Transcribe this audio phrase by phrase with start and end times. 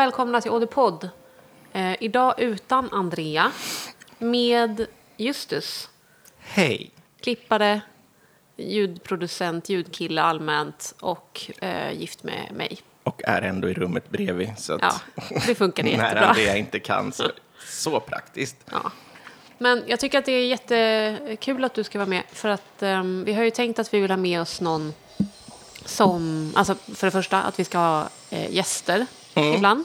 [0.00, 1.08] välkomna till Ådepodd.
[1.72, 3.52] Eh, idag utan Andrea,
[4.18, 4.86] med
[5.16, 5.90] Justus,
[6.38, 6.90] Hej!
[7.20, 7.80] klippare,
[8.56, 12.78] ljudproducent, ljudkille allmänt och eh, gift med mig.
[13.02, 14.58] Och är ändå i rummet bredvid.
[14.58, 16.26] Så att Ja, det funkar när jättebra.
[16.26, 17.24] Andrea inte kan så,
[17.66, 18.56] så praktiskt.
[18.70, 18.92] Ja.
[19.58, 22.22] Men jag tycker att det är jättekul att du ska vara med.
[22.32, 24.94] För att ehm, vi har ju tänkt att vi vill ha med oss någon
[25.84, 26.52] som...
[26.56, 29.84] Alltså för det första att vi ska ha eh, gäster ibland.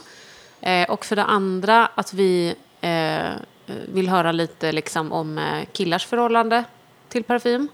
[0.60, 3.30] Eh, och för det andra att vi eh,
[3.66, 6.64] vill höra lite liksom, om eh, killars förhållande
[7.08, 7.68] till parfym.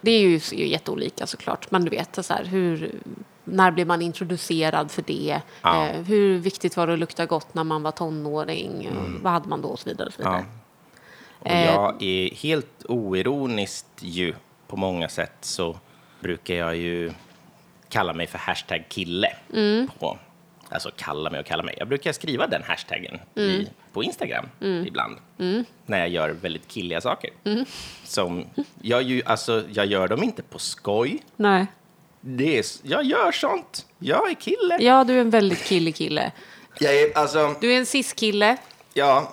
[0.00, 1.70] Det är ju, ju jätteolika såklart.
[1.70, 2.92] Men du vet, så här, hur,
[3.44, 5.40] när blev man introducerad för det?
[5.62, 5.86] Ja.
[5.86, 8.88] Eh, hur viktigt var det att lukta gott när man var tonåring?
[9.22, 9.68] Vad hade man då?
[9.68, 10.06] Och så vidare.
[10.06, 10.44] Och så vidare.
[11.38, 11.64] Och Eh.
[11.64, 14.34] jag är helt oironiskt ju
[14.66, 15.76] på många sätt så
[16.20, 17.12] brukar jag ju
[17.88, 19.36] kalla mig för hashtag kille.
[19.54, 19.88] Mm.
[19.98, 20.18] På,
[20.70, 21.74] alltså kalla mig och kalla mig.
[21.78, 23.50] Jag brukar skriva den hashtaggen Mm.
[23.50, 24.46] i, på Instagram
[24.86, 25.16] ibland.
[25.86, 27.30] När jag gör väldigt killiga saker.
[27.44, 27.64] Mm.
[28.04, 28.46] Som,
[28.82, 31.22] jag, ju, alltså, jag gör dem inte på skoj.
[31.36, 31.66] Nej.
[32.20, 33.86] Det är, jag gör sånt.
[33.98, 34.78] Jag är kille.
[34.80, 36.32] Ja, du är en väldigt killig kille.
[36.78, 38.56] Jag är, alltså, Du är en cis-kille.
[38.94, 39.32] ja,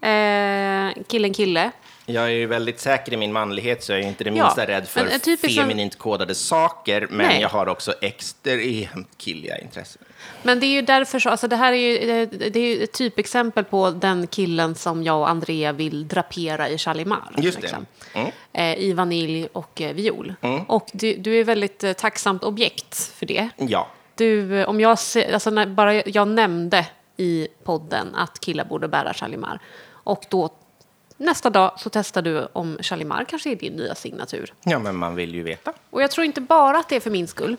[0.00, 1.70] Eh, killen kille.
[2.06, 4.66] Jag är ju väldigt säker i min manlighet så jag är inte det Ja, minsta
[4.66, 7.06] rädd för som- feminint kodade saker.
[7.10, 7.40] Men Nej.
[7.40, 10.02] jag har också extremt killiga intressen.
[10.42, 12.92] Men det är ju därför så, alltså det här är ju, det är ju ett
[12.92, 17.22] typexempel på den killen som jag och Andrea vill drapera i Chalimar.
[17.36, 17.76] Just det.
[18.14, 18.30] Mm.
[18.52, 20.34] Eh, I vanilj och eh, viol.
[20.68, 23.48] Och du, du är väldigt eh, tacksamt objekt för det.
[23.56, 24.90] Ja, Du, om jag,
[25.32, 29.58] alltså när bara jag nämnde i podden att killar borde bära Chalimar.
[29.90, 30.50] Och då
[31.16, 34.54] nästa dag så testar du om Chalimar kanske är din nya signatur.
[34.64, 35.72] ja, men man vill ju veta.
[35.90, 37.56] Och jag tror inte bara att det är för min skull.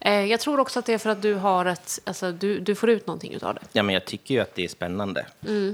[0.00, 2.74] Eh, jag tror också att det är för att du har ett, alltså du, du
[2.74, 3.60] får ut någonting utav det.
[3.72, 5.26] Ja, men jag tycker ju att det är spännande.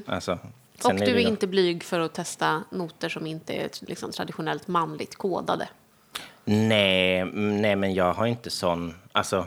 [0.06, 0.32] Alltså,
[0.76, 4.68] Och sen du är inte blyg för att testa noter som inte är liksom, traditionellt
[4.68, 5.68] manligt kodade.
[6.44, 8.94] Nej, mm, nej, men jag har inte sån...
[9.12, 9.46] Alltså,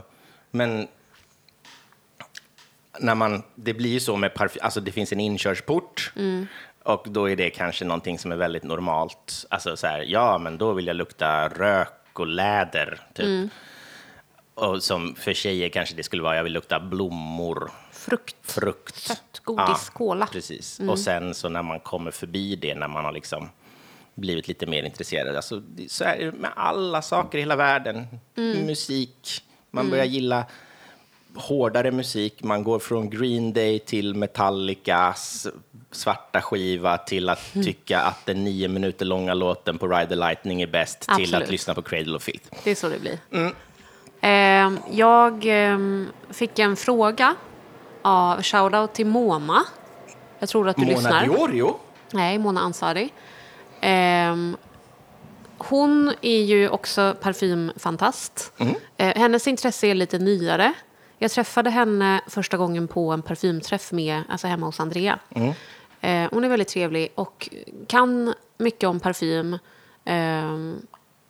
[0.52, 0.88] men...
[3.00, 6.12] När man, det blir ju så med parfym, alltså det finns en inkörsport
[6.84, 9.46] och då är det kanske någonting som är väldigt normalt.
[9.50, 13.52] Alltså så här, ja, men då vill jag lukta rök och läder, typ.
[14.54, 18.36] Och som för tjejer kanske det skulle vara, jag vill lukta blommor, Frukt.
[18.52, 18.96] frukt.
[18.96, 20.28] Sött, godis, cola.
[20.28, 20.80] Precis.
[20.90, 23.50] Och sen så när man kommer förbi det, när man har liksom
[24.16, 25.36] blivit lite mer intresserad.
[25.36, 28.08] Alltså, så är det med alla saker i hela världen.
[28.36, 29.44] Musik.
[29.72, 30.46] Man börjar gilla
[31.40, 32.44] hårdare musik.
[32.44, 35.48] Man går från Green Day till Metallicas
[35.92, 40.62] svarta skiva till att tycka att den nio minuter långa låten på Ride the Lightning
[40.62, 41.44] är bäst till Absolut.
[41.44, 42.50] att lyssna på Cradle of Filth.
[42.64, 43.20] Det är så det blir.
[44.22, 45.78] Eh, jag eh,
[46.30, 47.36] fick en fråga
[48.02, 49.64] av shoutout till Mona.
[50.40, 51.24] Jag tror att du Mona lyssnar.
[51.24, 51.76] Diorio.
[52.12, 53.10] Nej, Mona Ansari.
[53.82, 54.58] Ehm,
[55.58, 58.54] hon är ju också parfymfantast.
[58.98, 60.74] Eh, hennes intresse är lite nyare.
[61.22, 65.20] Jag träffade henne första gången på en parfymträff med, alltså hemma hos Andrea.
[66.02, 67.50] Eh, hon är väldigt trevlig och
[67.88, 69.58] kan mycket om parfym.
[70.06, 70.82] ehm,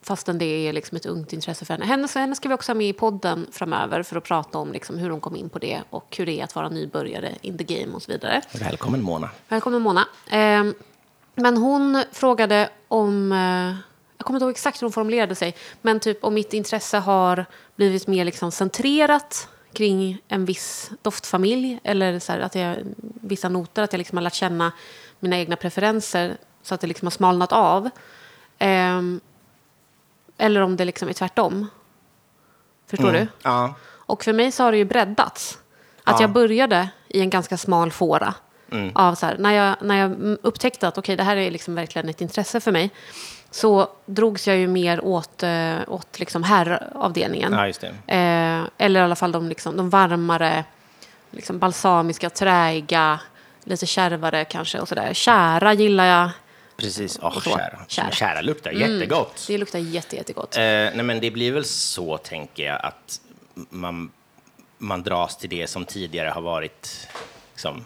[0.02, 1.86] fastän det är liksom ett ungt intresse för henne.
[1.86, 2.08] henne.
[2.08, 4.98] Så henne ska vi också ha med i podden framöver för att prata om liksom
[4.98, 7.64] hur hon kom in på det och hur det är att vara nybörjare in the
[7.64, 8.42] game och så vidare.
[8.52, 9.30] Välkommen Mona.
[9.48, 10.08] Välkommen Mona.
[10.30, 10.74] Ehm,
[11.36, 13.76] men hon frågade om, eh,
[14.18, 17.46] jag kommer inte ihåg exakt hur hon formulerade sig, men typ om mitt intresse har
[17.76, 22.78] blivit mer liksom centrerat kring en viss doftfamilj eller så här, att jag,
[23.22, 24.72] vissa noter, att jag liksom har lärt känna
[25.20, 27.90] mina egna preferenser så att det liksom har smalnat av.
[28.60, 29.20] Ehm,
[30.38, 31.68] eller om det liksom är tvärtom.
[32.88, 33.28] Förstår du?
[33.42, 33.74] Ja.
[33.86, 35.60] Och för mig så har det ju breddats.
[36.04, 36.22] Att Ja.
[36.22, 38.34] jag började i en ganska smal fåra.
[38.96, 41.76] Av så här, när, jag, när jag mm, upptäckte att okej, det här är liksom
[41.76, 42.92] verkligen ett intresse för mig
[43.52, 47.54] så drogs jag ju mer åt, eh, åt liksom herravdelningen.
[47.54, 47.88] ja, just det.
[47.88, 50.64] Eh, eller i alla fall de, liksom, de varmare,
[51.32, 53.20] liksom balsamiska, träiga,
[53.64, 54.80] lite kärvare kanske.
[54.80, 55.14] och sådär.
[55.14, 56.30] Kära gillar jag.
[56.78, 57.14] Precis.
[57.14, 57.42] Så.
[57.42, 57.80] kära.
[57.88, 58.12] Kära.
[58.12, 58.42] kära.
[58.42, 59.46] luktar jättegott.
[59.48, 60.56] Det luktar jätte, jättegott.
[60.56, 63.22] Eh, nej, men det blir väl så, tänker jag, att
[63.54, 64.12] man,
[64.78, 67.08] man dras till det som tidigare har varit
[67.52, 67.86] liksom,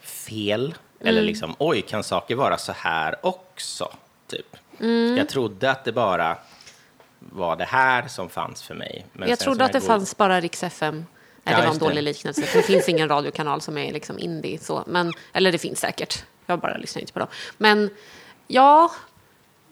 [0.00, 0.74] fel.
[1.00, 3.92] Eller liksom, oj, kan saker vara så här också?
[4.26, 4.56] Typ.
[5.16, 6.36] Jag trodde att det bara
[7.18, 9.06] var det här som fanns för mig.
[9.12, 10.94] Men jag trodde att det går- fanns bara Rix FM.
[10.96, 11.04] Nej,
[11.44, 11.86] Ja, det var en just det.
[11.86, 12.42] dålig liknelse.
[12.42, 14.58] för Det finns ingen radiokanal som är liksom indie.
[14.58, 14.84] Så.
[14.86, 16.24] Men, eller det finns säkert.
[16.46, 17.28] Jag bara lyssnar inte på dem.
[17.58, 17.90] Men
[18.46, 18.90] ja,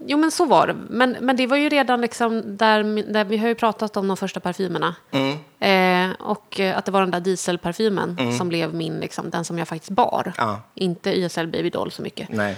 [0.06, 0.76] Jo, men så var det.
[0.88, 4.16] Men, men det var ju redan liksom där, där vi har ju pratat om de
[4.16, 4.94] första parfymerna.
[5.60, 9.58] Eh, och eh, att det var den där dieselparfymen som blev min, liksom, den som
[9.58, 10.32] jag faktiskt bar.
[10.36, 10.60] Ja.
[10.74, 12.28] Inte YSL Baby Doll så mycket.
[12.28, 12.56] Nej.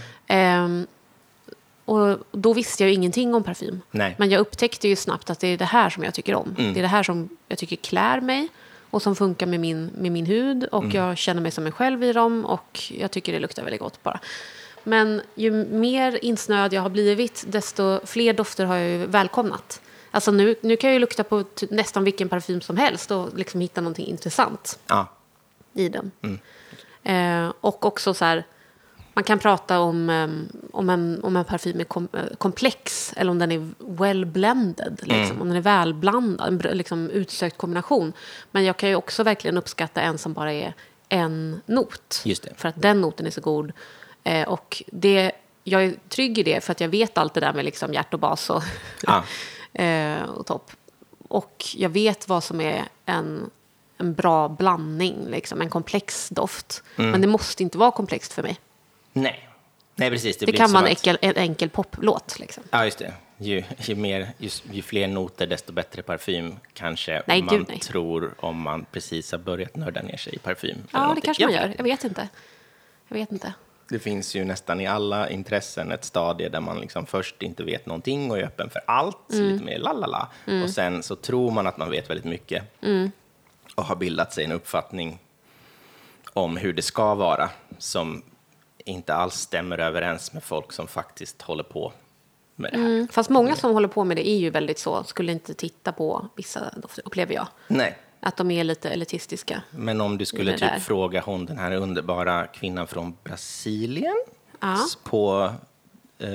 [1.91, 3.81] Och då visste jag ju ingenting om parfym.
[3.91, 4.15] Nej.
[4.19, 6.55] Men jag upptäckte ju snabbt att det är det här som jag tycker om.
[6.59, 6.73] Mm.
[6.75, 8.49] Det är det här som jag tycker klär mig
[8.91, 10.65] och som funkar med min, med min hud.
[10.65, 10.97] Och Mm.
[10.97, 14.03] jag känner mig som mig själv i dem och jag tycker det luktar väldigt gott
[14.03, 14.21] bara.
[14.85, 19.81] Men ju mer insnöad jag har blivit, desto fler dofter har jag ju välkomnat.
[20.11, 23.61] Alltså nu, nu kan jag ju lukta på nästan vilken parfym som helst och liksom
[23.61, 25.07] hitta någonting intressant Ja.
[25.75, 26.11] i den.
[27.03, 28.45] Eh, och också så här,
[29.15, 33.31] man kan prata om, ehm, om, en, om en parfym är kom, eh, komplex eller
[33.31, 38.13] om den är well blended, liksom, om den är välblandad, en liksom, utsökt kombination.
[38.51, 40.75] Men jag kan ju också verkligen uppskatta en som bara är
[41.09, 42.21] en not.
[42.57, 43.73] För att den noten är så god.
[44.25, 45.33] Eh, och det,
[45.65, 48.15] jag är trygg i det för att jag vet allt det där med liksom hjärt
[48.15, 48.63] och bas och,
[49.03, 49.25] Ja.
[49.83, 50.71] eh, och topp.
[51.29, 53.51] Och jag vet vad som är en,
[53.99, 56.83] en bra blandning, liksom, en komplex doft.
[56.97, 57.11] Mm.
[57.11, 58.61] Men det måste inte vara komplext för mig.
[59.13, 59.49] Nej.
[59.95, 60.37] Nej, precis.
[60.39, 62.39] Det, Det kan vara en att- enkel, en enkel poplåt.
[62.39, 62.63] Liksom.
[62.71, 63.13] Ja, just det.
[63.39, 67.79] Ju, ju, mer, ju, ju fler noter, desto bättre parfym kanske Nej, man gud, nej.
[67.79, 70.79] tror om man precis har börjat nörda ner sig i parfym.
[70.93, 71.23] Ja, det någonting.
[71.23, 71.75] kanske man gör.
[71.77, 72.29] Jag vet inte.
[73.09, 73.53] Jag vet inte.
[73.89, 77.87] Det finns ju nästan i alla intressen ett stadie där man liksom först inte vet
[77.87, 79.45] någonting och är öppen för allt, Mm.
[79.53, 80.29] lite mer lalala.
[80.65, 83.11] Och sen så tror man att man vet väldigt mycket Mm.
[83.75, 85.19] och har bildat sig en uppfattning
[86.33, 88.23] om hur det ska vara som
[88.85, 91.93] inte alls stämmer överens med folk som faktiskt håller på
[92.57, 92.87] med det här.
[92.87, 93.09] Mm.
[93.09, 96.29] Fast många som håller på med det är ju väldigt så, skulle inte titta på
[96.37, 96.71] vissa
[97.05, 97.47] upplever jag.
[97.69, 99.63] Nej, Att de är lite elitistiska.
[99.71, 100.79] men om du skulle typ där.
[100.79, 104.17] fråga hon, den här underbara kvinnan från Brasilien
[104.61, 104.79] Ja.
[105.05, 105.53] på
[106.19, 106.29] eh,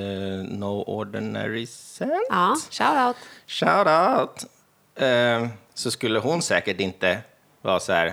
[0.48, 2.26] No Ordinary Scent.
[2.30, 3.16] Ja, shout out.
[3.46, 4.46] Shout out!
[4.94, 7.18] Eh, så skulle hon säkert inte
[7.62, 8.06] vara så här,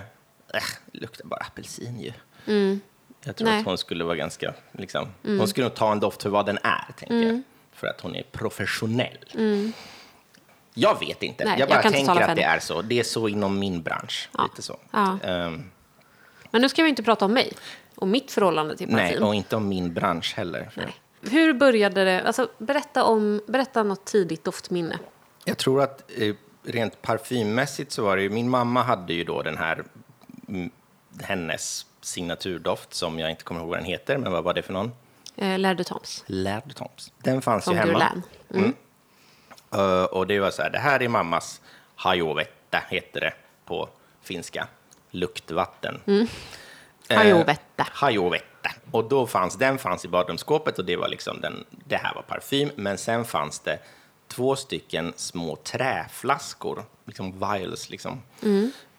[0.54, 2.14] äh, luktar bara apelsin ju.
[3.26, 3.60] Jag tror Nej.
[3.60, 6.58] att hon skulle vara ganska, liksom, hon skulle nog ta en doft för vad den
[6.64, 7.42] är, tänker jag.
[7.72, 9.18] För att hon är professionell.
[10.74, 12.82] Jag vet inte, Nej, jag jag bara inte tänker att det är så.
[12.82, 14.30] Det är så inom min bransch.
[14.38, 14.44] Ja.
[14.44, 14.78] Lite så.
[14.92, 15.18] Ja.
[15.24, 15.64] Ehm,
[16.52, 17.54] Men nu ska vi inte prata om mig
[17.96, 19.24] och mitt förhållande till nej, parfym.
[19.24, 20.70] och inte om min bransch heller.
[20.76, 20.96] Nej.
[21.32, 22.22] Hur började det?
[22.22, 25.00] Alltså, berätta, om, berätta något tidigt doftminne.
[25.46, 29.42] Jag tror att eh, rent parfymmässigt så var det ju, min mamma hade ju då
[29.42, 29.84] den här,
[30.48, 30.72] mm,
[31.22, 34.74] hennes signaturdoft som jag inte kommer ihåg vad den heter, men vad var det för
[34.74, 34.92] någon?
[35.36, 37.12] Eh, Toms Laird Toms.
[37.18, 37.92] Den fanns från ju hemma.
[37.92, 38.22] Guerlain.
[38.54, 38.74] Mm.
[39.72, 41.62] Eh, och det var så här, det här är mammas
[41.96, 43.34] hajovetta, heter det
[43.66, 43.90] på
[44.22, 44.68] finska.
[45.10, 46.02] Luktvatten.
[46.08, 46.28] Mm.
[47.10, 47.88] Eh, Hajovetta.
[47.92, 48.70] hajovetta.
[48.92, 52.22] Och då fanns, den fanns i badrumsskåpet och det var liksom den, det här var
[52.22, 52.70] parfym.
[52.76, 53.80] Men sen fanns det
[54.28, 58.22] två stycken små träflaskor, liksom vials liksom.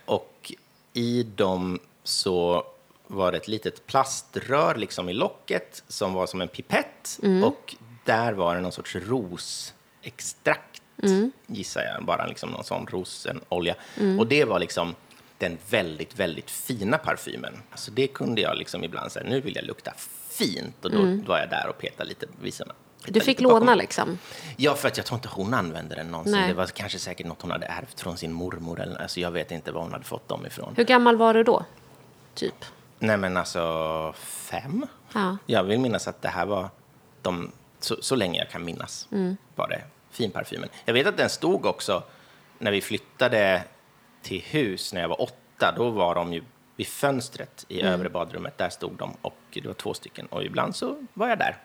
[0.05, 0.53] Och
[0.93, 2.65] i dem så
[3.07, 7.21] var det ett litet plaströr liksom i locket som var som en pipett.
[7.45, 7.75] Och
[8.05, 10.83] där var det någon sorts rosextrakt,
[11.47, 12.05] gissar jag.
[12.05, 13.75] Bara liksom någon sån rosenolja.
[14.19, 14.95] Och det var liksom
[15.39, 17.63] den väldigt, väldigt fina parfymen.
[17.71, 19.93] Alltså det kunde jag liksom ibland säga, nu vill jag lukta
[20.29, 20.85] fint.
[20.85, 22.77] Och då var jag där och petade lite, visade mig.
[23.07, 24.19] Du fick låna liksom?
[24.57, 26.33] Ja, för att jag tror inte hon använde den någonsin.
[26.33, 26.49] Nej.
[26.49, 28.81] Det var kanske säkert något hon hade ärvt från sin mormor.
[28.81, 30.75] Eller, alltså jag vet inte var hon hade fått dem ifrån.
[30.77, 31.65] Hur gammal var du då?
[32.35, 32.65] Typ?
[32.99, 34.87] Nej, men alltså fem?
[35.15, 35.37] Ja.
[35.47, 36.69] Jag vill minnas att det här var
[37.23, 37.51] de,
[37.81, 39.37] så, så länge jag kan minnas, Mm.
[39.55, 40.69] var det finparfymen.
[40.85, 42.03] Jag vet att den stod också
[42.59, 43.63] när vi flyttade
[44.23, 45.75] till hus när jag var åtta.
[45.77, 46.43] Då var de ju
[46.77, 47.93] vid fönstret i Mm.
[47.93, 48.59] övre badrummet.
[48.59, 50.27] Där stod de och det var två stycken.
[50.27, 51.57] Och ibland så var jag där.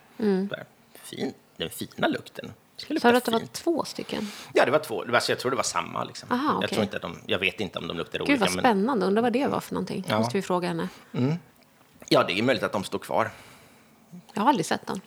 [0.93, 2.51] Fin, den fina lukten.
[2.79, 4.31] Sa du att det var två stycken?
[4.53, 5.03] Ja, det var två.
[5.03, 6.03] Det var, så jag tror det var samma.
[6.03, 6.31] Liksom.
[6.31, 6.69] Aha, jag, okej.
[6.69, 8.39] tror inte att de, jag vet inte om de luktade Gud olika.
[8.45, 10.05] vad men, spännande, undrar vad det var för någonting.
[10.07, 10.17] Ja.
[10.17, 10.87] måste vi fråga henne.
[12.09, 13.31] ja, det är möjligt att de står kvar.
[14.33, 15.01] Jag har aldrig sett den.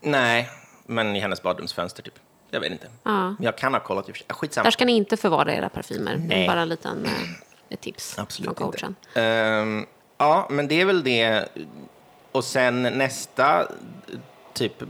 [0.00, 0.48] Nej,
[0.86, 2.18] men i hennes badrumsfönster typ.
[2.50, 2.88] Jag vet inte.
[3.02, 3.34] Ja.
[3.40, 4.08] Jag kan ha kollat.
[4.26, 4.64] Ah, Skitsamma.
[4.64, 6.16] Där ska ni inte förvara era parfymer.
[6.16, 6.46] Nej.
[6.46, 7.10] Bara en liten, eh,
[7.68, 8.78] ett tips Absolut från inte.
[8.78, 8.96] coachen.
[9.14, 9.86] Ehm,
[10.18, 11.48] ja, men det är väl det.
[12.32, 13.68] Och sen nästa
[14.52, 14.82] typ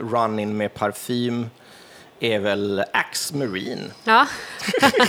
[0.00, 1.50] run-in med parfym
[2.20, 3.90] är väl Axe Marine.
[4.04, 4.26] Ja.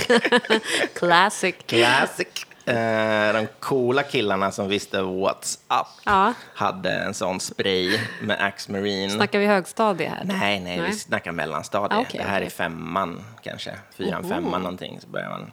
[0.93, 1.55] Classic.
[1.65, 2.27] Classic.
[2.65, 6.33] Eh, de coola killarna som visste what's up Ja.
[6.53, 9.09] hade en sån spray med Axe Marine.
[9.09, 10.23] Snackar vi högstadie här?
[10.23, 11.91] Nej, nej, vi snackar mellanstadiet.
[11.97, 12.45] Ah, okej, det här okej.
[12.45, 14.29] är femman kanske, fyran, Oho.
[14.29, 14.99] femman någonting.
[15.01, 15.51] Så börjar man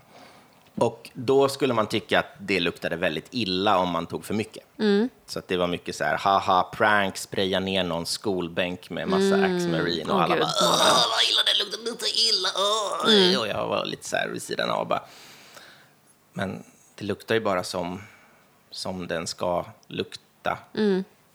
[0.79, 4.65] Och då skulle man tycka att det luktade väldigt illa om man tog för mycket.
[4.79, 5.09] Mm.
[5.27, 9.35] Så att det var mycket så här, haha, prank, spraya ner någon skolbänk med massa
[9.35, 10.13] Axe Marine.
[10.13, 12.49] Och Åh, alla gud, bara, åh, vad illa det luktar, det luktar illa.
[12.57, 13.41] Åh.
[13.41, 15.03] Och jag var lite så här vid sidan av bara,
[16.33, 16.65] men
[16.95, 18.03] det luktar ju bara som,
[18.71, 20.59] som den ska lukta.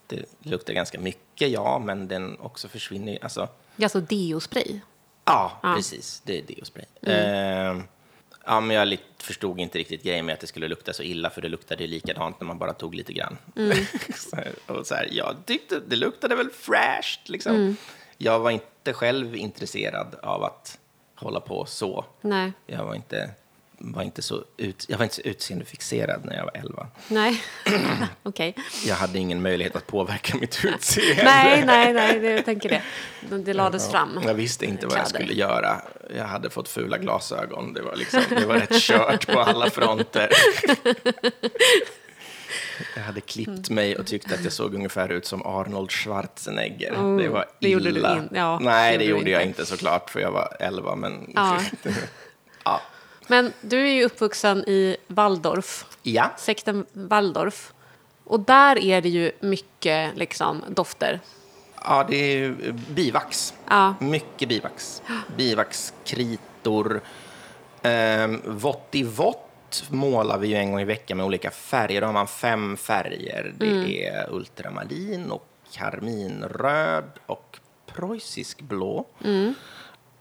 [0.07, 3.17] Det luktar ganska mycket, ja, men den också försvinner.
[3.21, 4.79] Alltså, Det är alltså deospray.
[5.25, 6.21] ja, precis.
[6.25, 6.85] Det är deospray.
[7.01, 7.77] Eh,
[8.45, 11.41] ja, men jag förstod inte riktigt grejen med att det skulle lukta så illa, för
[11.41, 13.37] det luktade ju likadant när man bara tog lite grann.
[14.15, 17.77] så här, och så här, jag tyckte det luktade väl fräscht, liksom.
[18.17, 20.79] Jag var inte själv intresserad av att
[21.15, 22.05] hålla på så.
[22.21, 22.51] Nej.
[22.65, 23.29] Jag var inte,
[23.83, 26.87] var inte, så, ut, jag var inte så utseendefixerad när jag var 11.
[27.07, 27.43] Nej.
[28.23, 28.55] Okej.
[28.85, 31.23] Jag hade ingen möjlighet att påverka mitt utseende.
[31.23, 32.81] Nej, nej, nej, det, jag tänker det.
[33.37, 34.19] Det lades fram.
[34.25, 35.25] Jag visste inte vad jag Kläder.
[35.25, 35.81] skulle göra.
[36.17, 37.73] Jag hade fått fula glasögon.
[37.73, 40.29] Det var, liksom, det var rätt kört på alla fronter.
[42.95, 46.93] Jag hade klippt mig och tyckte att jag såg ungefär ut som Arnold Schwarzenegger.
[46.95, 48.17] Oh, det var det illa.
[48.17, 49.61] in- ja, Nej, det det gjorde jag inte.
[49.61, 50.95] inte såklart, för jag var 11.
[50.95, 51.59] Men Ja.
[52.65, 52.81] ja.
[53.31, 56.31] Men du är ju uppvuxen i Waldorf, ja.
[56.37, 57.73] sekten Waldorf.
[58.23, 61.19] Och där är det ju mycket liksom, dofter.
[61.83, 63.53] Ja, det är ju bivax.
[63.69, 63.95] Ja.
[63.99, 65.01] Mycket bivax.
[65.37, 67.01] Bivaxkritor.
[67.81, 72.01] Ehm, vått i vått målar vi ju en gång i veckan med olika färger.
[72.01, 73.53] Då har man fem färger.
[73.57, 73.85] Det Mm.
[73.91, 79.05] är ultramalin och karminröd och preussisk blå.
[79.23, 79.53] Mm.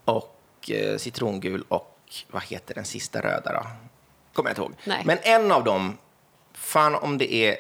[0.04, 1.96] Och eh, citrongul och
[2.30, 3.66] vad heter den sista röda då?
[4.32, 4.72] Kommer jag inte ihåg.
[4.84, 5.02] Nej.
[5.06, 5.98] Men en av dem,
[6.52, 7.56] fan om det är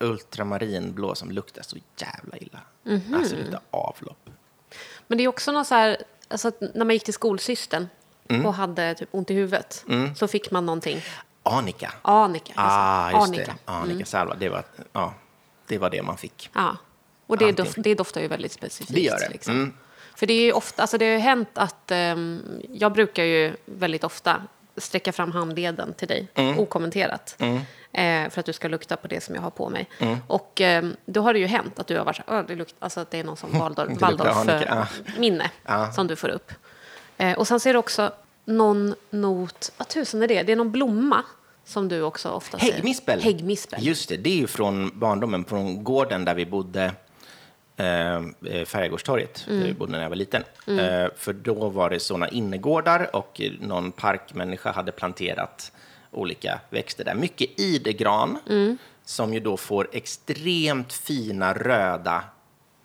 [0.00, 2.60] ultramarinblå som luktar så jävla illa.
[2.82, 3.14] Mhm.
[3.14, 4.30] Alltså det luktar avlopp.
[5.06, 5.96] Men det är också något så här,
[6.28, 7.88] alltså att när man gick till skolsystern
[8.28, 8.46] Mm.
[8.46, 9.84] och hade typ ont i huvudet
[10.16, 11.02] så fick man någonting.
[11.42, 11.92] Anika.
[12.02, 12.52] Anika.
[12.56, 13.44] Ah, just Arnika.
[13.44, 13.72] det.
[13.72, 14.34] Anika salva.
[14.34, 15.14] Det var, ja,
[15.66, 16.50] det var det man fick.
[16.54, 16.76] Ja.
[17.26, 18.94] Och det, doft, det doftar ju väldigt specifikt.
[18.94, 19.28] Det gör det.
[19.28, 19.72] Liksom.
[20.22, 20.26] Mm.
[20.26, 23.52] För det är ju ofta, alltså det har ju hänt att ehm, jag brukar ju
[23.64, 24.42] väldigt ofta
[24.76, 26.58] sträcka fram handleden till dig Mm.
[26.58, 27.36] okommenterat.
[27.92, 29.88] Eh, för att du ska lukta på det som jag har på mig.
[29.98, 30.18] Mm.
[30.26, 32.54] Och ehm, då har det ju hänt att du har varit så här, "Åh, det
[32.54, 33.70] luktar, alltså att det är någon som ah.
[34.00, 35.92] Waldorf-minne Ja.
[35.92, 36.52] som du får upp.
[37.18, 38.10] Eh, och sen ser du också
[38.44, 40.42] någon not, vad tusen är det?
[40.42, 41.24] Det är någon blomma
[41.64, 42.72] som du också ofta ser.
[42.72, 43.20] Häggmispel.
[43.22, 43.86] Häggmispel.
[43.86, 46.92] Just det, det är ju från barndomen, från gården där vi bodde,
[47.76, 50.42] eh, eh, Färjegårdstorget, där vi bodde när jag var liten.
[50.66, 55.72] Eh, för då var det såna innergårdar och någon parkmänniska hade planterat
[56.10, 57.14] olika växter där.
[57.14, 58.38] Mycket idegran,
[59.04, 62.24] som ju då får extremt fina röda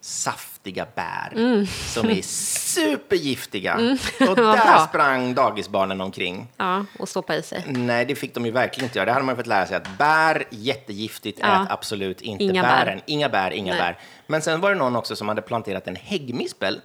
[0.08, 3.76] saftiga bär som är supergiftiga.
[4.20, 6.48] Och Vad där sprang dagisbarnen omkring.
[6.58, 7.64] Ja, och stoppa i sig.
[7.68, 9.06] Nej, det fick de ju verkligen inte göra.
[9.06, 11.64] Det hade man fått lära sig att bär, jättegiftigt, Ja.
[11.64, 12.86] ät absolut inte Inga bär.
[12.86, 13.02] bären.
[13.06, 13.82] Inga bär, inga Nej.
[13.82, 13.98] bär.
[14.28, 16.82] Men sen var det någon också som hade planterat en häggmispel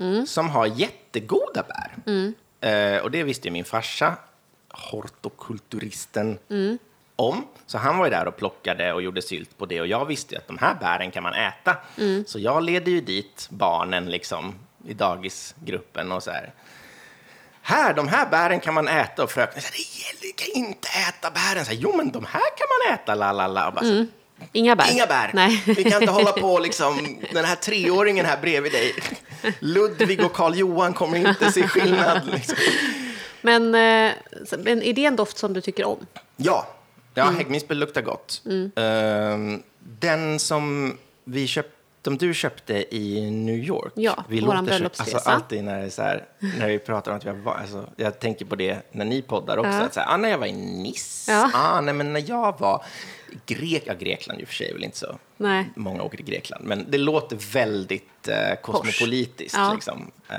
[0.00, 0.26] Mm.
[0.26, 1.96] som har jättegoda bär.
[2.94, 4.16] Eh, och det visste ju min farsa,
[4.70, 6.78] hortokulturisten, Mm.
[7.22, 7.46] Om.
[7.66, 9.80] Så han var ju där och plockade och gjorde sylt på det.
[9.80, 11.76] Och jag visste ju att de här bären kan man äta.
[11.98, 12.24] Mm.
[12.26, 14.54] Så jag ledde ju dit barnen liksom
[14.86, 16.52] i dagisgruppen och så här.
[17.62, 19.24] Här, de här bären kan man äta.
[19.24, 21.64] Och fröken det gäller, du kan inte äta bären.
[21.64, 23.80] Så här, jo, men de här kan man äta, la la la.
[23.80, 24.06] Så,
[24.52, 24.92] Inga bär?
[24.92, 25.30] Inga bär.
[25.34, 25.62] Nej.
[25.66, 28.94] Vi kan inte hålla på liksom, den här treåringen här bredvid dig.
[29.58, 32.26] Ludvig och Karl Johan kommer inte se skillnad.
[32.32, 32.56] Liksom.
[33.40, 34.12] Men, eh,
[34.58, 36.06] men är det en doft som du tycker om?
[36.36, 36.66] Ja,
[37.14, 37.36] ja Mm.
[37.36, 38.42] häggmispel luktar gott.
[38.76, 41.72] Ehm, den som vi köpte,
[42.04, 43.92] som du köpte i New York.
[43.96, 45.16] Ja, vi så- bröllopsresa.
[45.16, 46.24] Alltså alltid när, så här,
[46.58, 49.22] när vi pratar om att vi har varit, alltså, jag tänker på det när ni
[49.22, 49.70] poddar också.
[49.70, 49.80] Ja.
[49.80, 51.50] Att så här, ah, när jag var i Nice, Ja.
[51.54, 52.84] ah, nej, men när jag var
[53.30, 55.70] i Grek, ja, Grekland i och för sig väl inte så Nej.
[55.76, 59.58] många åker till Grekland, men det låter väldigt eh, kosmopolitiskt.
[59.58, 59.72] Ja.
[59.74, 60.10] Liksom.
[60.28, 60.36] Eh,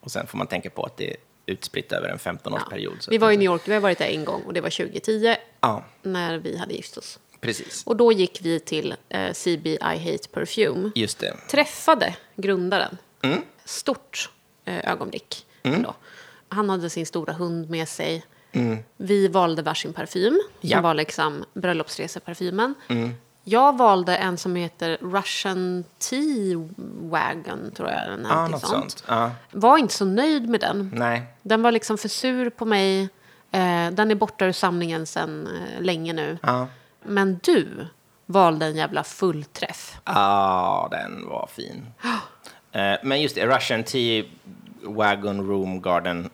[0.00, 1.16] och sen får man tänka på att det
[1.50, 3.00] utspritt över en 15-årsperiod.
[3.00, 4.70] så Vi var i New York, vi har varit där en gång och det var
[4.70, 7.18] 2010 Ja, när vi hade gift oss.
[7.40, 7.82] precis.
[7.86, 10.90] Och då gick vi till eh, CB I Hate Perfume.
[10.94, 11.36] Just det.
[11.50, 12.98] Träffade grundaren.
[13.22, 13.42] Mm.
[13.64, 14.30] Stort
[14.64, 15.46] eh, ögonblick.
[15.62, 15.94] Då.
[16.48, 18.24] Han hade sin stora hund med sig.
[18.52, 18.78] Mm.
[18.96, 20.76] Vi valde varsin parfym Ja.
[20.76, 22.74] som var liksom bröllopsreseparfymen.
[23.44, 26.68] Jag valde en som heter Russian Tea
[27.00, 28.00] Wagon, tror jag.
[28.02, 28.90] Ja, någonting något sånt.
[28.90, 29.04] sånt.
[29.08, 29.30] Ja.
[29.50, 30.90] Var inte så nöjd med den.
[30.94, 31.22] Nej.
[31.42, 33.02] Den var liksom för sur på mig.
[33.50, 36.38] Eh, den är borta ur samlingen sedan eh, länge nu.
[36.42, 36.66] Ja.
[37.02, 37.86] Men du
[38.26, 39.96] valde en jävla fullträff.
[40.04, 41.86] Ja, den var fin.
[42.72, 44.24] Eh, men just det, Russian Tea
[44.82, 46.30] Wagon Room Garden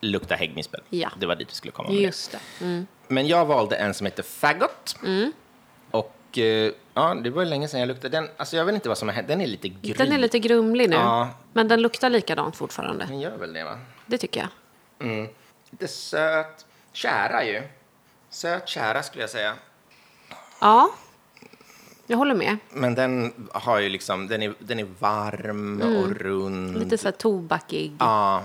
[0.00, 0.80] lukta häggmispel.
[0.90, 1.08] Ja.
[1.20, 2.02] Det var dit vi skulle komma med det.
[2.02, 2.64] Just det.
[2.64, 2.86] Mm.
[3.08, 4.96] Men jag valde en som heter Faggot.
[6.34, 8.28] Och eh, ja, det var länge sedan jag luktade den.
[8.36, 9.28] Alltså jag vet inte vad som har hänt.
[9.28, 9.92] Den är lite gry.
[9.92, 11.30] Den är lite grumlig nu, Ja.
[11.52, 13.04] men den luktar likadant fortfarande.
[13.04, 13.78] Den gör väl det va?
[14.06, 15.28] Det tycker jag.
[15.70, 16.66] Lite söt.
[16.92, 17.62] Kära ju.
[18.30, 19.54] Söt kära skulle jag säga.
[20.60, 20.90] Ja,
[22.06, 22.56] jag håller med.
[22.70, 26.68] Men den har ju liksom, den är, den är varm och rund.
[26.70, 26.82] Mm.
[26.82, 27.92] Lite så här tobakig.
[27.98, 28.44] Ja,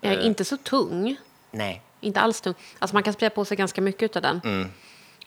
[0.00, 1.16] Eh, inte så tung.
[1.50, 1.82] nej.
[2.00, 2.54] Inte alls tung.
[2.78, 4.40] Alltså man kan spraya på sig ganska mycket av den.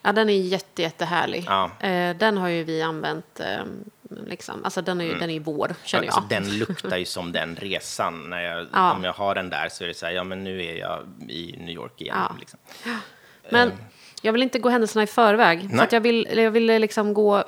[0.02, 1.44] Ja, den är jätte, jättehärlig.
[1.46, 1.70] Ja.
[1.80, 3.64] Eh, den har ju vi använt, eh,
[4.26, 4.64] liksom.
[4.64, 6.14] Alltså den är ju, den är vår, känner jag.
[6.14, 8.30] Alltså, den luktar ju som den resan.
[8.30, 8.92] När jag, Ja.
[8.92, 11.00] Om jag har den där så är det så här, ja men nu är jag
[11.28, 12.16] i New York igen.
[12.18, 12.36] Ja.
[12.38, 12.58] Liksom.
[13.50, 13.72] Men
[14.22, 15.60] jag vill inte gå händelserna i förväg.
[15.60, 15.84] För Nej.
[15.84, 17.44] att jag vill, jag vill liksom gå...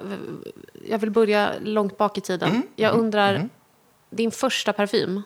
[0.88, 2.50] Jag vill börja långt bak i tiden.
[2.50, 3.48] Mm, Jag undrar,
[4.10, 5.22] din första parfym,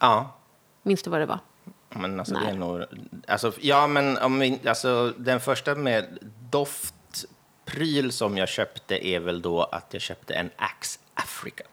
[0.00, 0.36] Ja,
[0.82, 1.38] minns du vad det var?
[1.88, 2.84] men alltså det är nog...
[3.26, 6.18] Alltså, ja, men om vi, alltså, den första med
[6.56, 11.64] doftpryl som jag köpte är väl då att jag köpte en Axe Africa.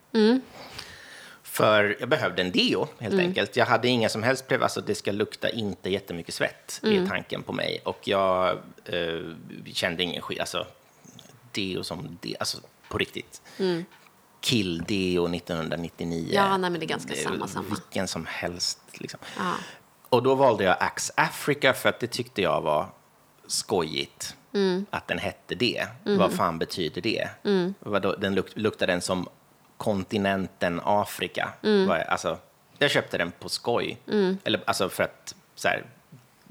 [1.44, 3.56] För jag behövde en deo, helt enkelt.
[3.56, 4.63] Jag hade inga som helst prev...
[4.63, 7.82] Alltså, det ska lukta inte jättemycket svett, är tanken på mig.
[7.86, 9.22] Och jag eh,
[9.74, 10.40] kände ingen skit.
[10.40, 10.66] Alltså,
[11.52, 12.58] deo som de, alltså
[12.90, 13.42] på riktigt.
[14.42, 16.30] Kill-deo 1999.
[16.32, 17.70] Ja, nej, men det är ganska Det samma, samma.
[17.70, 18.80] Vilken som helst.
[18.94, 19.20] Liksom.
[19.38, 19.54] Ja.
[20.10, 22.90] Och då valde jag Axe Africa för att det tyckte jag var
[23.48, 24.36] skojigt.
[24.54, 24.86] Mm.
[24.90, 25.88] Att den hette det.
[26.04, 27.30] Vad fan betyder det?
[27.80, 29.28] Vadå, den luk luktar den som
[29.78, 31.54] kontinenten Afrika?
[31.64, 32.02] Mm.
[32.08, 32.38] Alltså,
[32.78, 33.98] jag köpte den på skoj.
[34.44, 35.84] Eller alltså för att så här,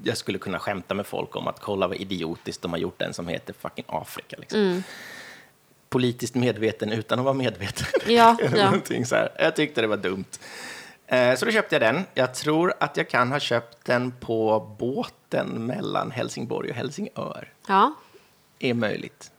[0.03, 3.13] jag skulle kunna skämta med folk om att kolla vad idiotiskt de har gjort en
[3.13, 4.35] som heter fucking Afrika.
[4.39, 4.59] Liksom.
[4.59, 4.83] Mm.
[5.89, 7.87] Politiskt medveten utan att vara medveten.
[8.07, 8.73] Ja, ja.
[9.05, 9.29] så här.
[9.39, 10.25] Jag tyckte det var dumt.
[11.13, 12.05] Eh, Så då köpte jag den.
[12.13, 17.53] Jag tror att jag kan ha köpt den på båten mellan Helsingborg och Helsingör.
[17.67, 17.93] Ja,
[18.59, 19.31] Är möjligt.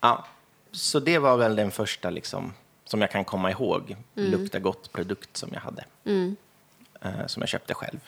[0.00, 0.26] Ja,
[0.72, 2.52] så det var väl den första liksom,
[2.84, 3.96] som jag kan komma ihåg.
[4.14, 5.84] Lukta gott-produkt som jag hade.
[7.00, 8.00] Eh, Som jag köpte själv.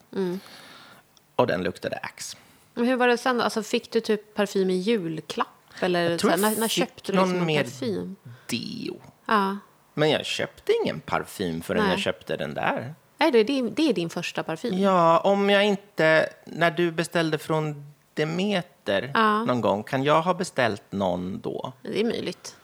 [1.37, 2.37] Och den luktade Axe.
[2.75, 3.41] Men hur var det sen?
[3.41, 5.49] Alltså, fick du typ parfym i julklapp?
[5.81, 8.17] Eller Jag tror så här, när, när köpte du liksom någon mer parfym?
[8.47, 9.01] deo.
[9.27, 9.59] Ja.
[9.95, 11.91] Men jag köpte ingen parfym förrän Nej.
[11.91, 12.95] jag köpte den där.
[13.19, 14.79] Nej, det, det, det är din första parfym.
[14.79, 16.29] Ja, om jag inte...
[16.45, 19.45] När du beställde från Demeter Ja.
[19.45, 21.73] någon gång, kan jag ha beställt någon då?
[21.83, 22.57] Det är möjligt.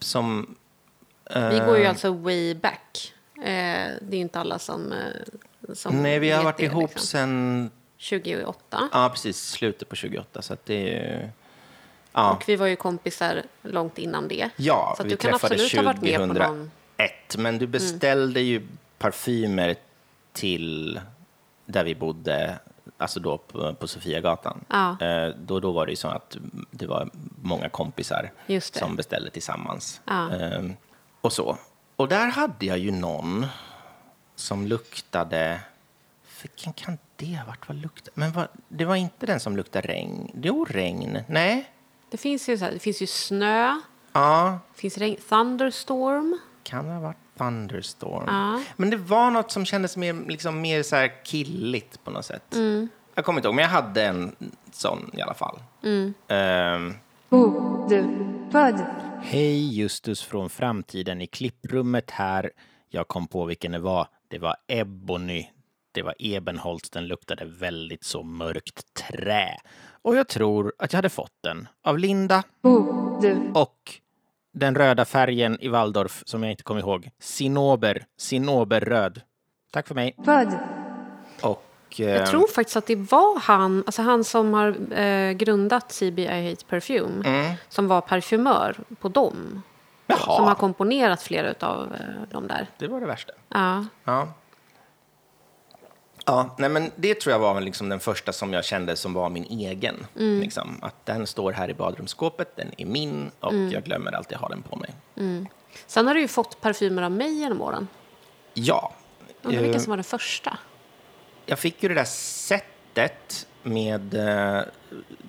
[0.00, 0.56] Som...
[1.50, 3.14] Vi går ju alltså way back.
[3.36, 6.90] Eh, det är ju inte alla som, eh, som Nej, vi har varit det, ihop
[6.90, 7.06] liksom.
[7.06, 7.70] sen...
[7.96, 8.88] 28.
[8.92, 9.48] Ja, precis.
[9.48, 11.28] Slutet på 28, så det är ju...
[12.16, 14.50] Ja, Och vi var ju kompisar långt innan det.
[14.56, 16.48] ja så vi du kan träffades absolut ha varit med på 2001.
[16.48, 16.70] någon...
[17.42, 18.66] Men du beställde ju
[18.98, 19.74] parfymer
[20.32, 21.00] till
[21.66, 22.58] där vi bodde,
[22.98, 24.64] alltså då på, på Sofiagatan.
[24.68, 24.96] Ja.
[25.00, 26.36] Eh, då, då var det ju så att
[26.70, 27.10] det var
[27.42, 30.00] många kompisar som beställde tillsammans.
[30.04, 30.34] Ja.
[30.36, 30.62] Eh,
[31.20, 31.58] och så.
[31.96, 33.46] Och där hade jag ju någon
[34.34, 35.60] som luktade...
[36.42, 37.68] Vilken kan det ha varit?
[37.68, 38.10] Vad luktade?
[38.14, 40.30] Men vad, det var inte den som luktade regn.
[40.42, 41.18] Jo, regn.
[41.28, 41.70] Nej.
[42.10, 43.80] Det finns ju, så här, det finns ju snö,
[44.12, 46.38] Ja, det finns regn, thunderstorm.
[46.62, 48.24] kan det ha varit Thunderstorm?
[48.26, 48.62] Ja.
[48.76, 52.54] Men det var något som kändes mer, liksom, mer så här killigt på något sätt.
[52.54, 52.88] Mm.
[53.14, 54.36] Jag kommer inte ihåg, men jag hade en
[54.72, 55.58] sån i alla fall.
[55.82, 56.14] Mm.
[56.28, 56.94] Ehm,
[57.28, 58.84] Bokbubbad.
[59.22, 62.50] Hej Justus från framtiden i klipprummet här.
[62.88, 64.08] Jag kom på vilken det var.
[64.28, 65.46] Det var Ebony.
[65.96, 66.90] Det var Ebenholts.
[66.90, 69.48] Den luktade väldigt så mörkt trä.
[70.02, 72.42] Och jag tror att jag hade fått den av Linda.
[73.54, 73.92] Och
[74.52, 77.10] den röda färgen i Waldorf som jag inte kommer ihåg.
[77.18, 78.04] Sinober.
[78.18, 79.20] Sinoberröd.
[79.72, 80.14] Tack för mig.
[80.16, 80.48] Bud.
[81.42, 81.62] Och...
[81.96, 86.22] Jag ehm, tror faktiskt att det var han, alltså han som har eh, grundat CB
[86.22, 87.52] I Hate Perfume, Mm.
[87.68, 89.62] som var parfymör på dem.
[90.06, 92.66] Jaha, Som har komponerat flera av eh, de där.
[92.78, 93.32] det var det värsta.
[93.48, 93.84] Ja.
[94.04, 94.28] Ja.
[96.28, 99.28] Ja, nej men det tror jag var liksom den första som jag kände som var
[99.28, 100.06] min egen.
[100.18, 100.40] Mm.
[100.40, 103.70] Liksom, att den står här i badrumsskåpet, den är min och Mm.
[103.70, 104.94] jag glömmer alltid ha den på mig.
[105.86, 107.88] Sen har du ju fått parfymer av mig genom åren.
[108.54, 108.92] Ja,
[109.42, 110.58] Undrar eh, vilken som var den första?
[111.46, 114.62] jag fick ju det där sättet med eh,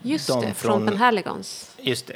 [0.01, 1.71] Just de det, från Penhaligons.
[1.77, 2.15] Just det.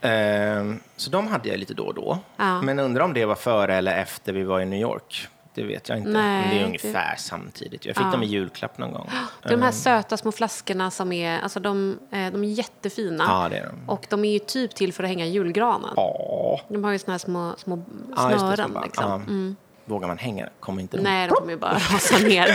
[0.00, 2.18] Ehm, så de hade jag lite då och då.
[2.36, 2.62] Ja.
[2.62, 5.28] Men undrar om det var före eller efter vi var i New York.
[5.54, 6.10] Det vet jag inte.
[6.10, 7.86] Nej, Men det är det- ungefär samtidigt.
[7.86, 8.10] Jag fick Ja.
[8.10, 9.10] dem i julklapp någon gång.
[9.42, 13.24] Det de här söta små flaskorna som är, alltså de, eh, de är jättefina.
[13.28, 13.90] Ja, det är de.
[13.92, 15.90] Och de är ju typ till för att hänga i julgranen.
[15.96, 16.60] Ja.
[16.68, 17.84] De har ju såna här små, små
[18.16, 18.72] Ja, just det, snören.
[18.72, 18.86] band.
[18.86, 19.04] liksom.
[19.10, 19.14] Ja.
[19.14, 19.56] Mm.
[19.84, 20.48] vågar man hänga?
[20.60, 22.48] Kommer inte de Nej, de kommer ju bara rasa ner.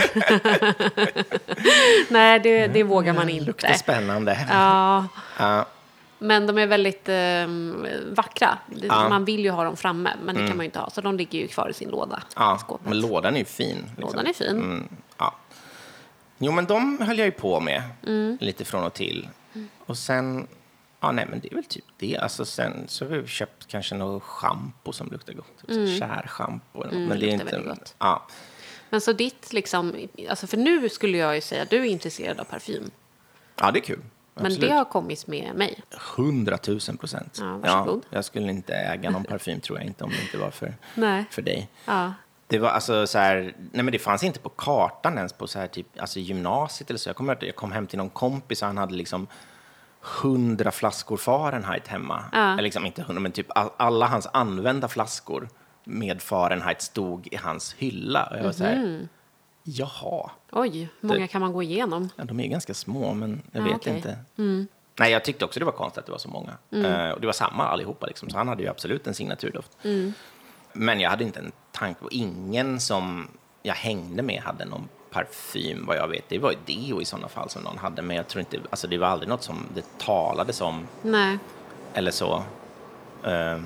[2.12, 3.80] Nej, det, det vågar man luktar inte.
[3.80, 4.46] spännande?
[4.50, 5.04] Ja,
[5.38, 5.66] Ja.
[6.18, 8.58] Men de är väldigt eh, vackra.
[8.82, 8.98] Ja.
[8.98, 9.10] Mm.
[9.10, 10.90] Man vill ju ha dem framme, men det kan man ju inte ha.
[10.90, 12.22] Så de ligger ju kvar i sin låda.
[12.36, 12.86] Ja, skåpet.
[12.86, 13.76] men lådan är ju fin.
[13.76, 14.02] liksom.
[14.02, 14.46] Lådan är fin.
[14.56, 15.34] Mm, ja.
[16.38, 18.38] Jo, men de höll jag ju på med Mm.
[18.40, 19.28] lite från och till.
[19.86, 20.46] Och sen,
[21.00, 22.16] ja nej men det är väl typ det.
[22.16, 25.68] Alltså sen så har vi köpt kanske något schampo som luktar gott.
[25.68, 25.98] Mm.
[25.98, 26.84] Kärschampo.
[26.84, 27.94] Mm, men det är inte, gott.
[27.98, 28.26] Ja.
[28.90, 29.94] Men så ditt, liksom,
[30.30, 32.90] alltså för nu skulle jag ju säga att du är intresserad av parfym.
[33.60, 34.00] ja, det är kul.
[34.42, 35.80] Men det har kommit med mig.
[36.16, 37.38] Hundratusen procent.
[37.40, 38.02] Ja, varsågod.
[38.10, 41.24] jag skulle inte äga någon parfym tror jag inte om det inte var för, Nej.
[41.30, 41.68] för dig.
[41.84, 42.12] Ja.
[42.46, 45.58] Det var alltså så här, nej men det fanns inte på kartan ens på så
[45.58, 47.08] här typ, alltså gymnasiet eller så.
[47.08, 49.26] Jag kommer att jag kom hem till någon kompis och han hade liksom
[50.00, 52.24] hundra flaskor Fahrenheit hemma.
[52.32, 52.52] Ja.
[52.52, 55.48] Eller liksom inte hundra, men typ all, alla hans använda flaskor
[55.84, 58.26] med Fahrenheit stod i hans hylla.
[58.30, 59.08] Och jag var så här, Mhm.
[59.76, 62.08] Jaha, Oj, hur många kan man gå igenom?
[62.16, 63.96] ja, de är ganska små, men jag Ja, vet okej.
[63.96, 64.18] inte.
[65.00, 66.50] Nej, jag tyckte också det var konstigt att det var så många.
[66.70, 69.70] Eh, och det var samma allihopa, liksom, så han hade ju absolut en signaturdoft.
[70.72, 73.28] Men jag hade inte en tanke på, ingen som
[73.62, 76.28] jag hängde med hade någon parfym vad jag vet.
[76.28, 78.86] Det var ju deo i sådana fall som någon hade, men jag tror inte, alltså
[78.86, 81.38] det var aldrig något som det talades om Nej.
[81.94, 82.42] eller så.
[83.24, 83.60] Eh,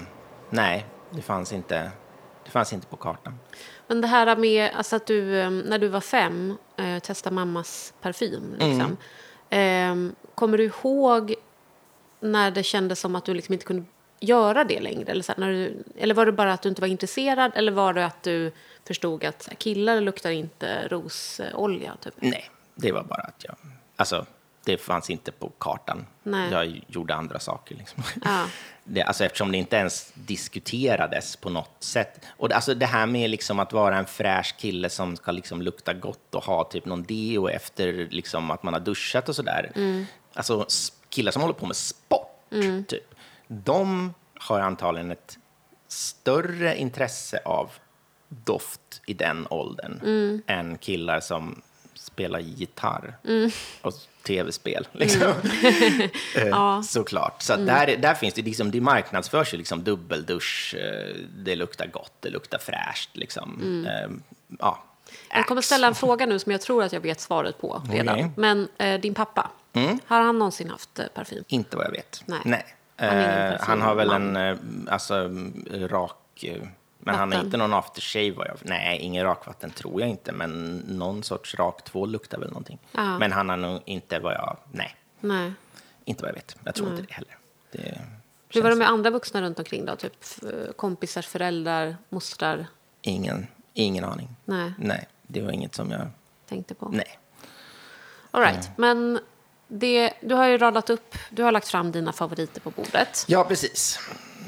[0.50, 1.90] nej, det fanns inte,
[2.44, 3.38] det fanns inte på kartan.
[3.86, 7.94] Men det här med alltså att du, eh, när du var fem, eh, testade mammas
[8.00, 8.54] parfym.
[8.58, 8.96] Liksom.
[9.50, 11.34] Eh, kommer du ihåg
[12.20, 13.84] när det kändes som att du liksom inte kunde
[14.20, 15.10] göra det längre?
[15.10, 17.52] Eller, så här, när du, eller var det bara att du inte var intresserad?
[17.54, 18.52] Eller var det att du
[18.84, 21.92] förstod att killar luktar inte rosolja?
[22.00, 22.14] Typ?
[22.16, 23.56] Nej, det var bara att jag,
[23.96, 24.26] alltså
[24.64, 26.06] det fanns inte på kartan.
[26.22, 26.50] Nej.
[26.50, 27.74] Jag gjorde andra saker.
[27.76, 28.02] Liksom.
[28.24, 28.44] Ja.
[28.84, 32.20] Det, alltså, eftersom det inte ens diskuterades på något sätt.
[32.36, 35.62] Och det, alltså, det här med liksom att vara en fräsch kille som ska liksom
[35.62, 39.72] lukta gott och ha typ någon deo efter liksom att man har duschat och sådär.
[40.34, 42.44] Alltså s- killar som håller på med sport,
[42.88, 43.14] typ.
[43.48, 45.38] De har antagligen ett
[45.88, 47.70] större intresse av
[48.28, 51.62] doft i den åldern än killar som
[51.94, 53.16] spelar gitarr
[53.82, 54.88] och tv-spel.
[54.92, 55.32] Liksom.
[56.36, 57.42] Eh, Såklart.
[57.42, 61.86] Så att där, där finns det, liksom, det marknadsförs ju liksom dubbeldusch, eh, det luktar
[61.86, 63.16] gott, det luktar fräscht.
[63.16, 63.62] Liksom.
[63.86, 64.10] Eh,
[64.58, 64.82] ja.
[65.30, 68.14] Jag kommer ställa en fråga nu som jag tror att jag vet svaret på redan.
[68.14, 68.30] Okej.
[68.36, 69.50] Men eh, din pappa,
[70.06, 71.44] har han någonsin haft eh, parfym?
[71.48, 72.22] Inte vad jag vet.
[72.26, 72.74] Nej.
[72.96, 74.58] Han är ingen Eh, han har väl en
[74.90, 76.44] alltså, mm, rak...
[77.04, 77.46] Men han har Vatten.
[77.46, 78.30] inte någon aftershave.
[78.30, 80.32] Vad jag, nej, ingen rakvatten tror jag inte.
[80.32, 82.78] Men någon sorts raktvål luktar väl någonting.
[82.92, 83.18] Ja.
[83.18, 84.56] Men han har nog inte vad jag...
[84.72, 85.52] Nej, Nej.
[86.04, 86.56] inte vad jag vet.
[86.64, 87.38] Jag tror inte det heller.
[87.72, 87.98] Det
[88.48, 89.96] Hur var det med andra vuxna runt omkring då?
[89.96, 90.14] Typ
[90.76, 92.66] kompisar, föräldrar, mostrar?
[93.02, 94.28] ingen, ingen aning.
[94.44, 96.08] Nej, Nej, det var inget som jag...
[96.48, 96.88] tänkte på.
[96.88, 97.18] Nej.
[98.30, 98.70] All right.
[98.76, 99.20] Men
[99.68, 103.24] det, du har ju radat upp, du har lagt fram dina favoriter på bordet.
[103.28, 103.98] Ja, precis.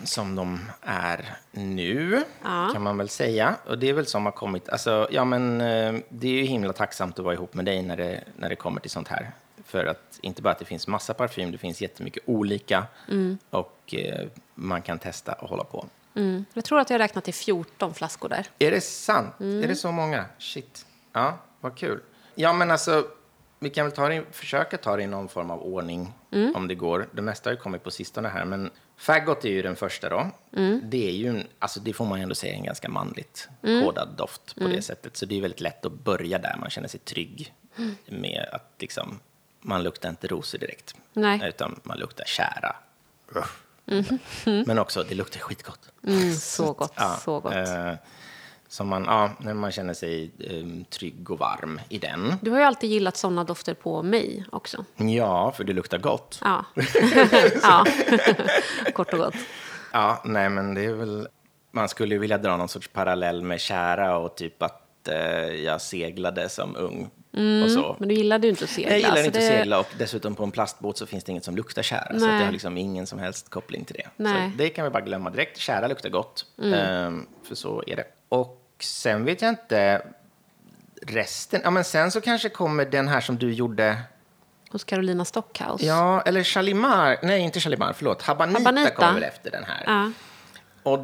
[0.04, 2.70] Som de är nu, Ja.
[2.72, 3.56] kan man väl säga.
[3.66, 4.68] Och det är väl som har kommit...
[4.68, 7.96] Alltså, ja, men, eh, det är ju himla tacksamt att vara ihop med dig när
[7.96, 9.30] det, när det kommer till sånt här.
[9.64, 12.86] För att inte bara att det finns massa parfym, det finns jättemycket olika.
[13.50, 15.86] Och eh, man kan testa och hålla på.
[16.14, 16.44] Mm.
[16.54, 18.46] Jag tror att jag har räknat till 14 flaskor där.
[18.58, 19.34] Är det sant?
[19.40, 20.24] Är det så många?
[20.38, 20.86] Shit.
[21.12, 22.00] Ja, vad kul.
[22.34, 23.06] Ja, men alltså,
[23.58, 26.12] vi kan väl ta det, försöka ta det i någon form av ordning
[26.54, 27.08] om det går.
[27.12, 30.30] Det mesta har ju kommit på sistone här, men Faggot är ju den första då.
[30.83, 34.09] Det är ju, en, alltså det får man ju ändå säga, en ganska manligt kodad
[34.16, 35.16] doft på det sättet.
[35.16, 37.54] Så det är väldigt lätt att börja där, man känner sig trygg
[38.07, 39.20] med att liksom,
[39.61, 41.48] man luktar inte rosor direkt, Nej.
[41.48, 42.76] utan man luktar kära.
[44.66, 45.92] Men också, det luktar skitgott.
[46.07, 47.54] Mm, så gott, Ja, så gott.
[47.54, 47.92] Eh,
[48.74, 52.34] som man, ja, när man känner sig eh, trygg och varm i den.
[52.40, 54.84] Du har ju alltid gillat såna dofter på mig också.
[54.96, 56.38] Ja, för det luktar gott.
[56.44, 56.64] Ja.
[57.62, 57.87] ja.
[58.94, 59.34] Kort och gott.
[59.92, 61.28] Ja, nej, men det är väl...
[61.72, 65.14] Man skulle vilja dra någon sorts parallell med kära och typ att eh,
[65.64, 67.10] jag seglade som ung
[67.64, 67.96] och så.
[67.98, 68.90] Men du gillade ju inte att segla.
[68.90, 71.44] Jag gillar inte det- att segla och dessutom på en plastbåt så finns det inget
[71.44, 72.18] som luktar kära.
[72.18, 74.08] Så det har liksom ingen som helst koppling till det.
[74.16, 74.37] Nej.
[74.38, 74.50] Mm.
[74.52, 75.58] Så det kan vi bara glömma direkt.
[75.58, 78.04] Kära luktar gott, ehm, för så är det.
[78.28, 80.02] Och sen vet jag inte
[81.02, 81.60] resten.
[81.64, 83.98] Ja, men sen så kanske kommer den här som du gjorde.
[84.70, 85.82] Hos Carolina Stockhaus.
[85.82, 87.18] Ja, eller Shalimar.
[87.22, 87.92] Nej, inte Shalimar.
[87.92, 88.22] Förlåt.
[88.22, 88.90] Habanita, Habanita.
[88.90, 89.82] kommer väl efter den här.
[89.87, 90.10] Ja.
[90.82, 90.98] Och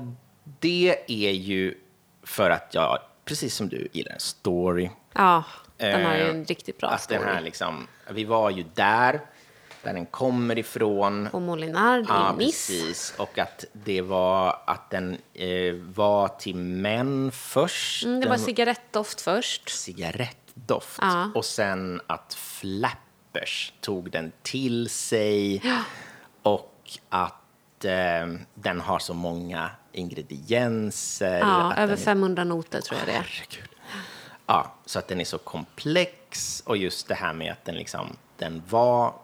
[0.61, 1.75] det är ju
[2.23, 4.91] för att jag, precis som du, gillar en story.
[5.13, 5.45] Ja,
[5.77, 7.19] den har ju Eh, en riktigt bra att story.
[7.21, 9.21] Den här liksom, vi var ju där
[9.83, 11.27] där den kommer ifrån.
[11.27, 12.67] Och Molinard Ja, i Miss.
[12.67, 13.15] precis.
[13.17, 18.05] Och att det var att den eh, var till män först.
[18.05, 19.69] Mm, det var Den- cigarettdoft först.
[19.69, 20.99] cigarettdoft.
[21.01, 21.31] Ja.
[21.35, 25.63] Och sen att Flappers tog den till sig.
[26.43, 31.39] Och att eh, den har så många ingredienser.
[31.39, 33.43] Ja, över är- 500 noter tror jag det är.
[34.47, 36.63] Ja, så att den är så komplex.
[36.67, 39.15] Och just det här med att den liksom, den var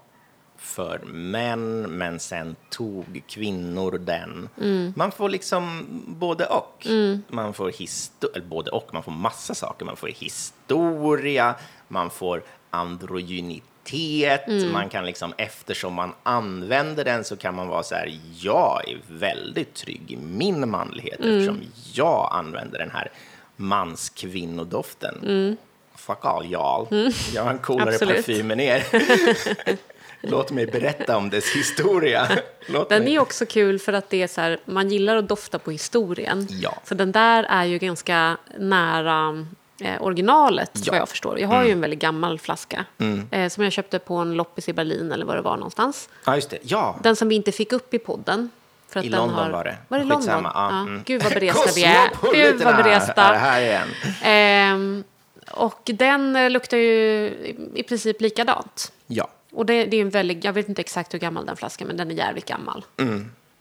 [0.67, 4.49] för män, men sen tog kvinnor den.
[4.61, 4.93] Mm.
[4.97, 6.87] Man får liksom både och.
[7.29, 9.85] Man får histo- eller både och, man får massa saker.
[9.87, 11.55] Man får historia,
[11.89, 14.49] man får androgynitet.
[14.49, 14.73] Mm.
[14.73, 18.99] Man kan liksom, eftersom man använder den så kan man vara så här, jag är
[19.09, 21.37] väldigt trygg i min manlighet Mm.
[21.37, 21.61] eftersom
[21.93, 23.11] jag använder den här
[23.57, 25.57] manskvinnodoften.
[25.95, 27.13] Fuck all y'all.
[27.35, 28.15] Jag har en coolare Mm.
[28.15, 28.85] Parfym än er.
[30.31, 32.29] Låt mig berätta om dess historia.
[32.67, 33.15] Låt Den mig...
[33.15, 36.47] är också kul för att det är så här, man gillar att dofta på historien.
[36.51, 36.75] Ja.
[36.85, 39.47] Så den där är ju ganska nära
[39.81, 40.81] eh, originalet, Ja.
[40.81, 40.91] Mm.
[40.93, 41.39] vad jag förstår.
[41.41, 42.85] Jag har ju en väldigt gammal flaska
[43.31, 46.09] eh, som jag köpte på en loppis i Berlin eller vad det var någonstans.
[46.25, 46.59] Ja, just det.
[46.63, 46.97] Ja.
[47.03, 48.51] Den som vi inte fick upp i podden.
[48.89, 49.51] För att I den London har...
[49.51, 49.77] var det.
[49.89, 50.43] Var det London?
[50.55, 51.03] Ja, mm.
[51.07, 51.93] Gud vad beresta vi är.
[52.03, 53.23] Gud vad Kosmopoliterna är beresta.
[53.23, 53.89] här igen.
[54.23, 55.05] Ehm,
[55.51, 57.27] och den eh, luktar ju
[57.75, 58.93] i princip likadant.
[59.07, 59.29] Ja.
[59.57, 61.97] Och det, det är en väldigt, jag vet inte exakt hur gammal den flaskan men
[61.97, 62.85] den är jävligt gammal.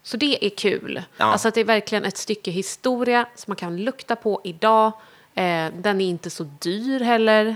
[0.03, 0.91] Så det är kul.
[0.91, 1.03] Mm.
[1.17, 1.25] Ja.
[1.25, 4.85] Alltså att det är verkligen ett stycke historia som man kan lukta på idag.
[5.35, 7.55] Eh, den är inte så dyr heller.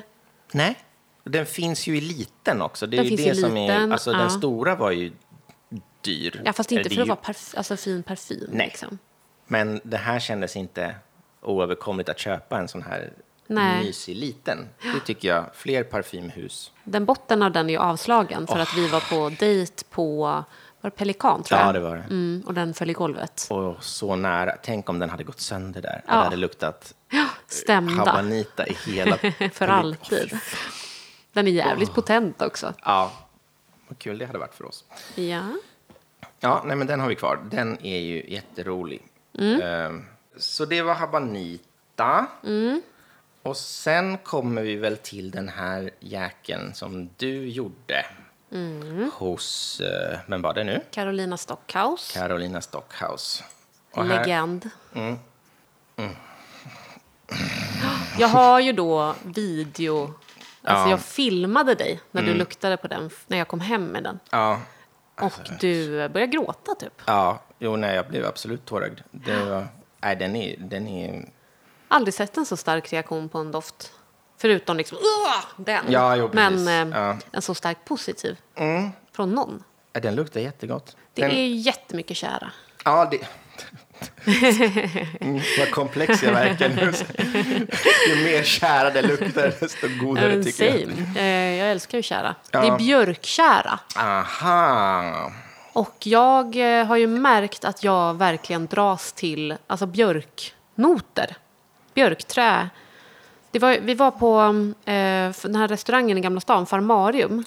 [0.52, 0.76] Nej.
[1.24, 2.88] Den finns ju i liten också.
[2.88, 3.68] Det är Den ju finns det i som är...
[3.68, 4.18] liten, Alltså, ja.
[4.18, 5.12] den stora var ju
[6.02, 6.42] dyr.
[6.46, 8.50] Ja, fast Eller inte det för är att vara parf- alltså fin parfym.
[8.52, 8.68] Nej.
[8.68, 8.98] Liksom.
[9.48, 10.96] Men det här kändes inte
[11.42, 13.14] oöverkomligt att köpa en sån här
[13.50, 13.84] Nej.
[13.84, 14.70] mysig liten.
[14.94, 15.46] Det tycker jag.
[15.54, 16.72] Fler parfymhus.
[16.84, 20.44] Den botten av den är ju avslagen för att vi var på dejt på
[20.82, 21.74] var det Pelikan, tror Ja, jag.
[21.76, 22.02] det var det.
[22.04, 23.48] Mm, och den föll i golvet.
[23.50, 24.56] Och så nära.
[24.64, 26.02] Tänk om den hade gått sönder där.
[26.08, 26.14] Ja.
[26.14, 26.94] Och det hade luktat
[27.48, 27.94] Stämda.
[28.06, 29.18] habanita i hela...
[29.54, 30.38] för alltid.
[31.34, 32.74] Den är jävligt potent också.
[32.84, 33.12] Ja.
[33.88, 34.84] Vad kul det hade varit för oss.
[35.16, 35.44] Ja.
[36.40, 37.40] Ja, nej men den har vi kvar.
[37.52, 39.02] Den är ju jätterolig.
[39.40, 40.06] Ehm,
[40.38, 42.26] så det var Habanita.
[43.44, 48.06] Och sen kommer vi väl till den här jäkeln som du gjorde
[49.14, 50.82] hos, uh, vem var det nu?
[50.92, 52.12] Carolina Stockhaus.
[52.14, 53.44] Carolina Stockhouse.
[53.92, 54.70] Och här, Legend.
[58.20, 60.14] Jag har ju då video...
[60.64, 60.90] Alltså Ja.
[60.90, 64.20] jag filmade dig när du luktade på den när jag kom hem med den.
[64.32, 64.62] ja,
[65.22, 67.02] Och du började gråta typ.
[67.06, 69.00] ja, jo, nej, jag blev absolut tårögd.
[69.12, 69.68] Det var,
[70.02, 71.30] nej, den är, den är,
[71.92, 73.92] Aldrig sett en så stark reaktion på en doft.
[74.38, 74.98] Förutom liksom
[75.58, 75.86] den.
[75.90, 76.30] Ja, jo.
[76.34, 77.18] Men eh, Ja.
[77.32, 78.38] en så stark positiv.
[79.16, 79.64] Från någon.
[79.94, 80.96] ja, den luktar jättegott.
[81.14, 82.52] Det den, är jättemycket kära.
[82.86, 83.20] Ja, det...
[85.22, 86.94] Mm, vad komplex jag verkar nu.
[88.10, 90.82] Ju mer kära det luktar, desto godare Men tycker jag.
[90.90, 91.20] same.
[91.20, 92.36] Eh, jag älskar ju kära.
[92.52, 92.62] Ja.
[92.62, 93.80] Det är björkkära.
[93.96, 95.32] Aha.
[95.74, 101.36] Och jag eh, har ju märkt att jag verkligen dras till alltså björknoter.
[101.94, 102.70] Björkträ.
[103.52, 104.40] Det var, vi var på
[104.92, 107.44] eh, den här restaurangen i Gamla stan, Farmarium,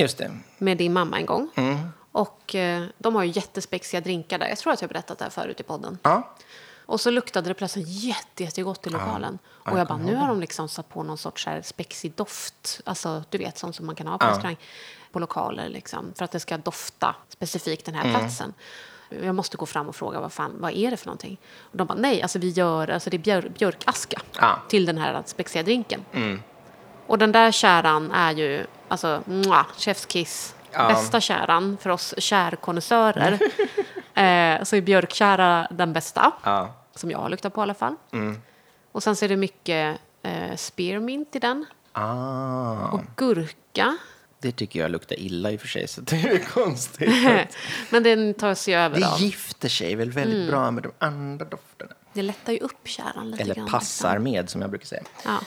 [0.59, 1.51] med din mamma en gång.
[1.55, 1.79] Mm.
[2.13, 4.49] Och eh, de har ju jättespexiga drinkar där.
[4.49, 5.99] Jag tror att jag har berättat det här förut i podden.
[6.03, 6.35] Ja.
[6.87, 9.39] Och så luktade det plötsligt jätte, jättegott i lokalen.
[9.49, 12.81] och jag bara, nu har de liksom satt på någon sorts här spexig doft.
[12.85, 14.57] Alltså, du vet, sånt som man kan ha på restaurang.
[15.13, 16.13] På lokaler liksom.
[16.17, 18.21] För att det ska dofta specifikt den här Mm.
[18.21, 18.55] platsen.
[19.23, 21.39] Jag måste gå fram och fråga, vad fan, vad är det för någonting?
[21.61, 24.59] Och de bara, nej, alltså vi gör, alltså det är björ, björkaska Ja.
[24.69, 26.05] till den här spexiga drinken.
[27.07, 30.55] Och den där käran är ju, alltså, mwah, chef's kiss.
[30.73, 30.89] Ja.
[30.89, 33.33] Bästa käran för oss kärkonnässörer.
[34.15, 36.33] eh, så är björkkära den bästa.
[36.45, 36.73] Ja.
[36.95, 37.95] Som jag har luktat på i alla fall.
[38.13, 38.41] Mm.
[38.93, 41.67] Och sen så är det mycket eh, spearmint i den.
[41.93, 42.89] Ah.
[42.89, 43.97] Och gurka.
[44.43, 47.11] Det tycker jag luktar illa i och för sig, så det är konstigt.
[47.91, 49.21] Men den tar sig över Det av.
[49.21, 50.49] gifter sig väl väldigt Mm.
[50.51, 51.93] bra med de andra dofterna.
[52.13, 53.69] Det lättar ju upp käran lite Eller grann.
[53.69, 55.03] passar med, som jag brukar säga.
[55.15, 55.33] liksom.
[55.33, 55.41] Ja.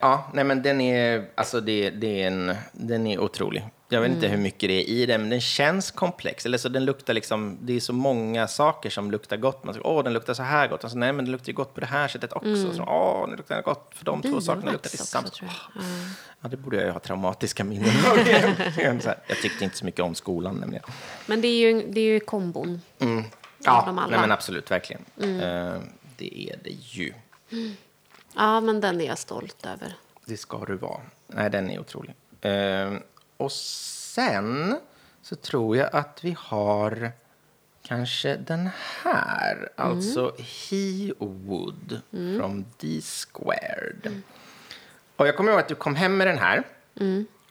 [0.00, 3.64] Ja, nej men den är, alltså det, det är en, den är otrolig.
[3.90, 4.36] Jag vet inte Mm.
[4.38, 6.46] hur mycket det är i den, men den känns komplex.
[6.46, 9.64] Eller så den luktar liksom, det är så många saker som luktar gott.
[9.64, 10.84] Man säger, åh, den luktar så här gott.
[10.84, 12.72] Och så, nej, men den luktar gott på det här sättet också.
[12.72, 15.40] Så, åh, den luktar gott för de två sakerna luktar tillsammans.
[15.42, 15.50] jag.
[16.42, 16.48] Ja.
[16.48, 18.18] Det borde jag ju ha traumatiska minnen av.
[19.28, 20.84] Jag tyckte inte så mycket om skolan nämligen.
[21.26, 22.80] Men det är ju, det är ju kombon.
[22.98, 23.24] Mm.
[23.64, 25.04] Ja, nej, men absolut, verkligen.
[25.22, 25.40] Mm.
[25.40, 25.80] Eh,
[26.16, 27.12] det är det ju.
[28.36, 29.94] Ja, men den är jag stolt över.
[30.24, 31.00] Det ska du vara.
[31.26, 32.14] Nej, den är otrolig.
[32.40, 32.92] Eh,
[33.38, 34.76] och sen
[35.22, 37.12] så tror jag att vi har
[37.82, 38.70] kanske den
[39.02, 39.68] här.
[39.76, 42.00] Alltså He Would
[42.38, 44.22] from D Squared.
[45.16, 46.62] Och jag kommer ihåg att du kom hem med den här.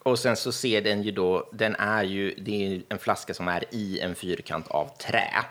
[0.03, 3.47] Och sen så ser den ju då, den är ju, det är en flaska som
[3.47, 5.45] är i en fyrkant av trä.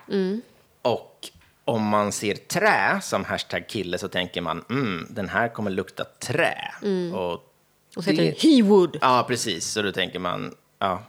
[0.81, 1.29] Och
[1.65, 6.03] om man ser trä som hashtag kille så tänker man, mm, den här kommer lukta
[6.03, 6.57] trä.
[7.13, 7.46] Och,
[7.97, 8.97] Och så heter den He Would.
[9.01, 9.65] Ja, precis.
[9.71, 11.03] Så då tänker man, ja.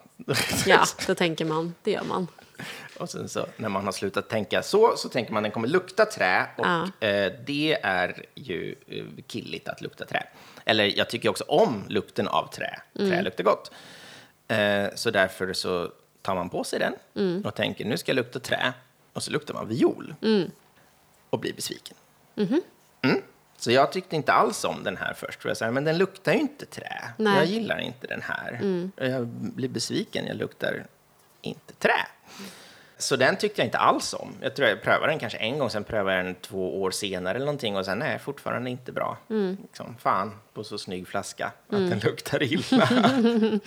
[0.66, 2.26] Ja, då tänker man, det gör man.
[2.98, 6.06] Och sen så när man har slutat tänka så, så tänker man den kommer lukta
[6.06, 6.46] trä.
[6.56, 6.82] Och Ja.
[7.08, 10.22] eh, det är ju eh, killigt att lukta trä.
[10.64, 12.80] Eller jag tycker också om lukten av trä.
[12.96, 13.70] Trä luktar gott.
[14.48, 16.94] Eh, så därför så tar man på sig den
[17.44, 18.72] och tänker nu ska jag lukta trä.
[19.12, 20.14] Och så luktar man viol.
[21.30, 21.96] Och blir besviken.
[22.36, 22.60] Mm.
[23.60, 25.42] Så jag tyckte inte alls om den här först.
[25.42, 27.12] För jag sa, men den luktar ju inte trä.
[27.16, 27.36] Nej.
[27.36, 28.60] Jag gillar inte den här.
[28.96, 30.86] Och Jag blir besviken, jag luktar
[31.40, 32.06] inte trä.
[32.98, 34.34] Så den tyckte jag inte alls om.
[34.40, 37.34] Jag tror jag prövade den kanske en gång, sen prövade jag den två år senare
[37.36, 39.16] eller någonting och sen nej, fortfarande inte bra.
[39.62, 42.88] Liksom, fan, på så snygg flaska, att den luktar illa.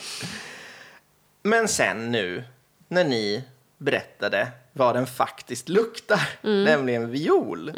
[1.44, 2.44] Men sen nu,
[2.88, 3.44] när ni
[3.78, 7.72] berättade vad den faktiskt luktar, nämligen viol.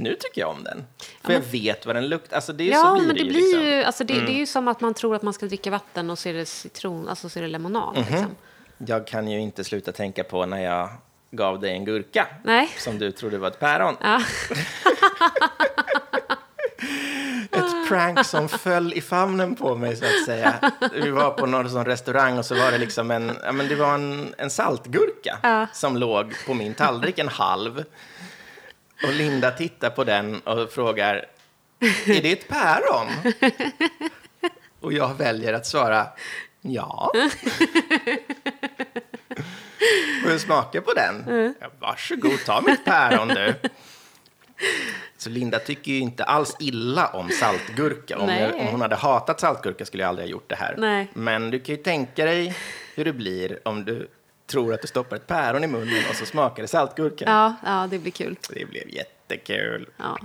[0.00, 0.84] Nu tycker jag om den.
[1.24, 2.36] För jag vet vad den luktar.
[2.36, 3.62] Alltså det är Ja, så blir men det det ju blir liksom.
[3.66, 6.10] ju, alltså det, det är ju som att man tror att man ska dricka vatten
[6.10, 7.94] och så är det citron, alltså så är det lemonad.
[7.96, 8.04] Mhm.
[8.10, 8.36] Liksom.
[8.78, 10.88] Jag kan ju inte sluta tänka på när jag
[11.30, 12.68] gav dig en gurka Nej.
[12.78, 13.96] som du trodde var ett päron.
[14.00, 14.22] Ja.
[17.52, 20.70] Ett prank som föll i famnen på mig, så att säga.
[20.92, 23.74] Vi var på någon sån restaurang och så var det liksom en, ja, men det
[23.74, 25.66] var en, en saltgurka Ja.
[25.72, 27.84] som låg på min tallrik, en halv.
[29.02, 31.26] Och Linda tittar på den och frågar,
[32.06, 33.06] är det ett päron?
[34.80, 36.06] Och jag väljer att svara,
[36.60, 37.12] ja.
[40.24, 41.54] Och jag smakar på den.
[41.60, 43.54] Ja, varsågod, ta mitt päron du.
[45.16, 48.18] Så Linda tycker ju inte alls illa om saltgurka.
[48.18, 50.74] Om, jag, om hon hade hatat saltgurka skulle jag aldrig ha gjort det här.
[50.78, 51.08] Nej.
[51.14, 52.56] Men du kan ju tänka dig
[52.94, 54.08] hur det blir om du
[54.50, 57.24] tror att du stoppar ett päron i munnen och så smakar det saltgurka.
[57.28, 58.36] Ja, ja, det blir kul.
[58.48, 59.88] Det blev jättekul.
[59.96, 60.18] Ja.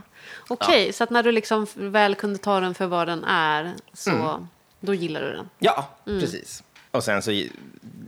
[0.48, 4.10] Okej, så att när du liksom väl kunde ta den för vad den är, så
[4.12, 4.48] Mm.
[4.80, 5.50] då gillar du den?
[5.60, 6.20] Ja, Mm.
[6.20, 6.64] precis.
[6.92, 7.32] Och sen så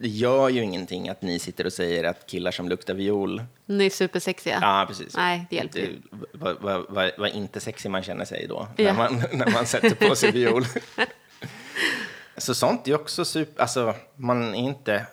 [0.01, 3.81] det gör ju ingenting att ni sitter och säger att killar som luktar viol Den
[3.81, 4.59] är supersexiga.
[4.61, 5.15] Ja, precis.
[5.15, 6.01] Nej, det hjälper ju.
[6.33, 8.83] vad, vad, vad, vad inte sexig man känner sig då, Ja.
[8.83, 10.65] när, man, när man sätter på sig viol.
[12.37, 13.61] Så sånt är också super...
[13.61, 15.05] Alltså, man är inte...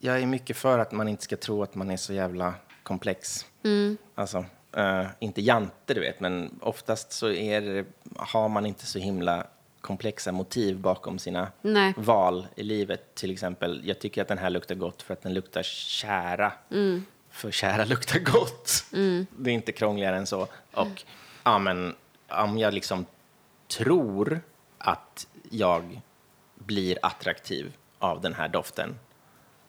[0.00, 3.46] Jag är mycket för att man inte ska tro att man är så jävla komplex.
[3.64, 3.96] Mm.
[4.14, 4.44] Alltså,
[4.76, 7.84] eh, inte jante, du vet, men oftast så är
[8.16, 9.46] har man inte så himla
[9.80, 11.94] komplexa motiv bakom sina Nej.
[11.96, 13.14] val i livet.
[13.14, 16.52] Till exempel, jag tycker att den här luktar gott för att den luktar kära.
[16.70, 17.04] Mm.
[17.30, 18.84] För kära luktar gott.
[19.30, 20.46] Det är inte krångligare än så.
[20.74, 21.04] Och
[21.44, 21.94] ja, men,
[22.28, 23.06] om jag liksom
[23.68, 24.40] tror
[24.78, 26.00] att jag
[26.54, 28.94] blir attraktiv av den här doften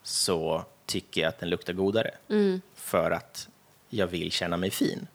[0.10, 2.12] så tycker jag att den luktar godare.
[2.76, 3.50] För att
[3.89, 5.08] jag vill känna mig fin.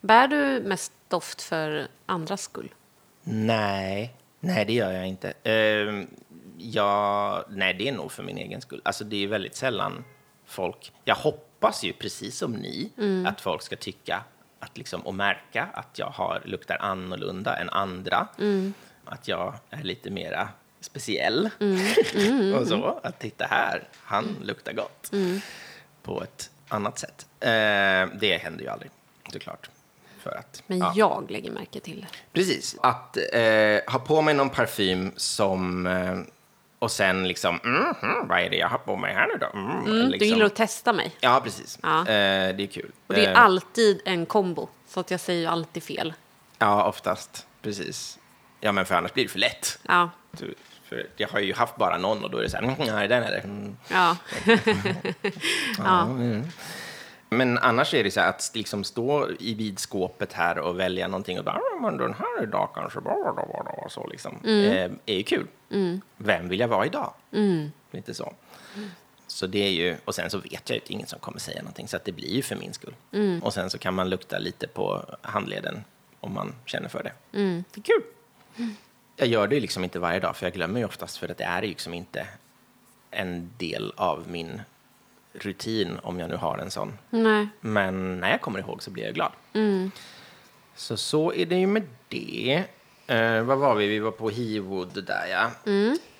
[0.00, 2.74] Bär du mest doft för andras skull?
[3.22, 5.32] Nej, nej det gör jag inte.
[5.42, 6.06] Ehm,
[6.58, 8.80] jag, nej, det är nog för min egen skull.
[8.84, 10.04] Alltså det är väldigt sällan
[10.46, 10.92] folk...
[11.04, 12.90] Jag hoppas ju, precis som ni,
[13.26, 14.24] att folk ska tycka
[14.58, 18.28] att liksom, och märka att jag har, luktar annorlunda än andra.
[19.04, 20.48] Att jag är lite mera
[20.84, 21.50] speciell.
[22.60, 25.10] och så, att titta här, han luktar gott.
[26.02, 27.26] På ett annat sätt.
[27.40, 28.90] Ehm, det händer ju aldrig,
[29.32, 29.70] såklart.
[30.22, 30.92] För att, Men ja.
[30.96, 32.06] jag lägger märke till det.
[32.32, 32.76] Precis.
[32.82, 35.86] Att eh, ha på mig någon parfym som...
[35.86, 36.18] Eh,
[36.78, 39.58] och sen liksom, mm, mm, vad är det jag har på mig här nu då?
[39.58, 40.18] Mm, Mm, liksom.
[40.18, 41.16] Du gillar att testa mig.
[41.20, 41.78] Ja, precis.
[41.82, 42.00] Ja.
[42.00, 42.04] Eh,
[42.56, 42.90] det är kul.
[43.06, 44.68] Och det är Eh, alltid en kombo.
[44.88, 46.14] Så att jag säger ju alltid fel.
[46.58, 47.46] Ja, oftast.
[47.62, 48.18] Precis.
[48.60, 49.78] Ja, men för annars blir det för lätt.
[49.82, 50.10] Ja.
[50.30, 50.54] Du,
[51.16, 53.22] jag har ju haft bara någon och då är det så här, mm, nej, den
[53.22, 53.38] är det.
[53.38, 53.76] Mm.
[53.90, 54.16] Ja.
[55.78, 56.08] ja.
[57.28, 61.38] Men annars är det så här att liksom stå i vidskåpet här och välja någonting
[61.38, 62.98] och bara, "Ah, men den här idag kanske,
[63.84, 65.46] och så liksom, eh, är ju kul.
[66.16, 67.12] Vem vill jag vara idag?
[67.90, 68.32] Lite så.
[69.26, 71.58] Så det är ju, och sen så vet jag ju att ingen som kommer säga
[71.62, 72.94] någonting, så att det blir ju för min skull.
[73.42, 75.84] Och sen så kan man lukta lite på handleden
[76.20, 77.12] om man känner för det.
[77.74, 78.02] Det är kul.
[79.16, 81.44] Jag gör det liksom inte varje dag, för jag glömmer ju oftast, för att det
[81.44, 82.26] är liksom inte
[83.10, 84.62] en del av min
[85.32, 86.98] rutin, om jag nu har en sån.
[87.10, 87.48] Nej.
[87.60, 89.32] Men när jag kommer ihåg så blir jag glad.
[90.74, 92.64] Så så är det ju med det.
[93.06, 93.86] Eh, vad var vi?
[93.86, 95.50] Vi var på Hewood där, ja.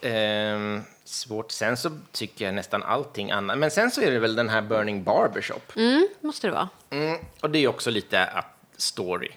[0.08, 1.50] Eh, Svårt.
[1.50, 3.58] Sen så tycker jag nästan allting annat.
[3.58, 5.72] Men sen så är det väl den här Burning Barbershop.
[5.76, 6.68] Mm, måste det vara.
[6.90, 9.30] Mm, och det är också lite att story.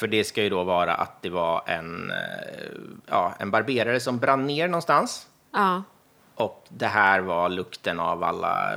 [0.00, 2.16] För det ska ju då vara att det var en, eh,
[3.06, 5.26] ja, en barberare som brann ner någonstans.
[5.52, 5.82] Ja.
[6.34, 8.76] Och det här var lukten av alla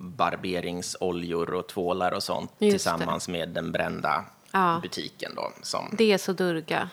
[0.00, 4.78] barberingsoljor och tvålar och sånt Just tillsammans med den brända Ja.
[4.82, 5.52] butiken då.
[5.62, 6.90] Som, Det är så Durga.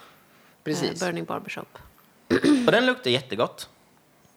[0.63, 1.01] Precis.
[1.01, 1.77] Eh, Burning Barbershop.
[2.65, 3.69] och den luktar jättegott.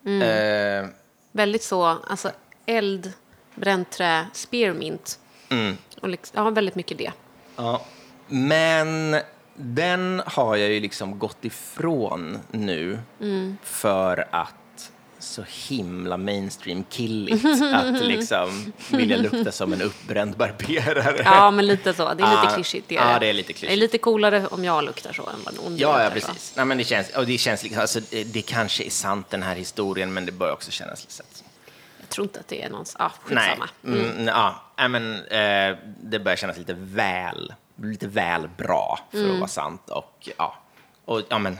[0.05, 0.88] Eh,
[1.32, 2.30] Väldigt så, alltså
[2.66, 3.12] eld,
[3.55, 5.18] bränt trä, spearmint.
[6.01, 7.12] Och liksom, ja, väldigt mycket det.
[7.57, 7.80] ja.
[8.30, 9.16] Men
[9.56, 12.98] den har jag ju liksom gått ifrån nu
[13.62, 14.54] för att
[15.18, 21.22] så himla mainstream killigt att liksom vilja lukta som en uppbränd barberare.
[21.24, 22.02] Ja, men lite så.
[22.14, 22.88] Det är lite Ja, klyschigt.
[22.88, 23.78] Det ja, är, det är lite Det är klyschigt.
[23.78, 26.14] lite coolare om jag luktar så än en ond Ja, ja, så.
[26.14, 26.52] precis.
[26.56, 29.42] Nej, men det känns, och det känns liksom, alltså, det, det kanske är sant den
[29.42, 31.22] här historien, men det bör också kännas lite så
[32.00, 32.84] Jag tror inte att det är någon...
[32.98, 33.68] Ja, Nej, skitsamma.
[34.00, 39.30] mm, ja, nej, men eh, det börjar kännas lite väl, lite väl bra för Mm.
[39.32, 39.90] att vara sant.
[39.90, 40.54] Och ja,
[41.04, 41.58] och ja men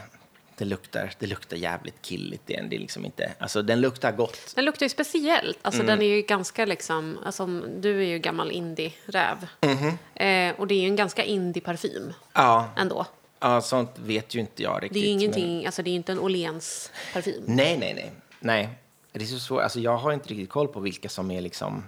[0.57, 2.41] det luktar, det luktar jävligt killigt.
[2.45, 4.51] Det är, det är liksom inte, alltså den luktar gott.
[4.55, 5.59] Den luktar ju speciellt.
[5.61, 5.87] Alltså, Mm.
[5.99, 7.17] Den är ju ganska liksom...
[7.25, 7.45] Alltså,
[7.79, 9.47] du är ju gammal indie-räv.
[9.61, 9.97] Mhm.
[10.15, 13.05] Eh, och det är ju en ganska indie-parfym Ja, ändå.
[13.39, 14.93] ja, sånt vet ju inte jag riktigt.
[14.93, 15.65] Det är ju men- ingenting...
[15.65, 17.43] Alltså, det är inte en Åhléns parfym.
[17.47, 18.11] Nej, nej, nej.
[18.39, 18.69] Nej,
[19.11, 19.61] det är så svårt.
[19.61, 21.83] Alltså, jag har inte riktigt koll på vilka som är liksom...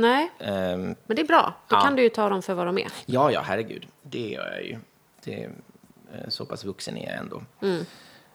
[0.00, 1.54] Nej, ehm, men det är bra.
[1.68, 1.80] Då Ja.
[1.80, 2.88] kan du ju ta dem för vad de är.
[3.06, 3.86] Ja, ja, herregud.
[4.02, 4.78] Det gör jag ju.
[5.24, 7.42] Det, eh, så pass vuxen är jag ändå.
[7.62, 7.84] Mm.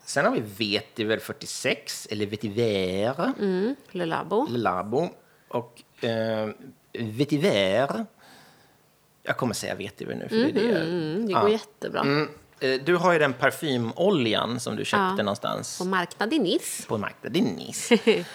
[0.05, 3.75] Sen har vi Vetiver 46, eller Vetiver, Mm.
[3.91, 4.47] Le Labo.
[4.49, 5.09] Labo.
[5.47, 6.49] Och eh,
[6.99, 8.05] Vetiver,
[9.23, 10.81] jag kommer säga Vetiver nu, för det är det jag...
[10.81, 11.41] Mm, det Ja.
[11.41, 12.01] går jättebra.
[12.01, 15.23] Mm, eh, du har ju den parfymoljan som du köpte Ja.
[15.23, 16.87] någonstans På marknad i Nice.
[16.87, 17.97] på en marknad i Nice.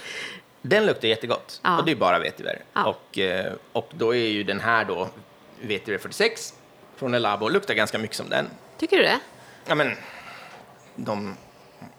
[0.69, 1.61] Den luktar jättegott.
[1.65, 1.79] Ja.
[1.79, 2.63] Och det är bara vetiver.
[2.73, 2.85] Ja.
[2.85, 5.09] Och, eh, och då är ju den här då,
[5.61, 6.55] vetiver 46
[6.97, 8.47] från El Labo, luktar ganska mycket som den.
[8.79, 9.21] Tycker du det?
[9.67, 9.93] Ja, men
[10.97, 11.37] de,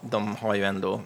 [0.01, 1.01] de har ju ändå,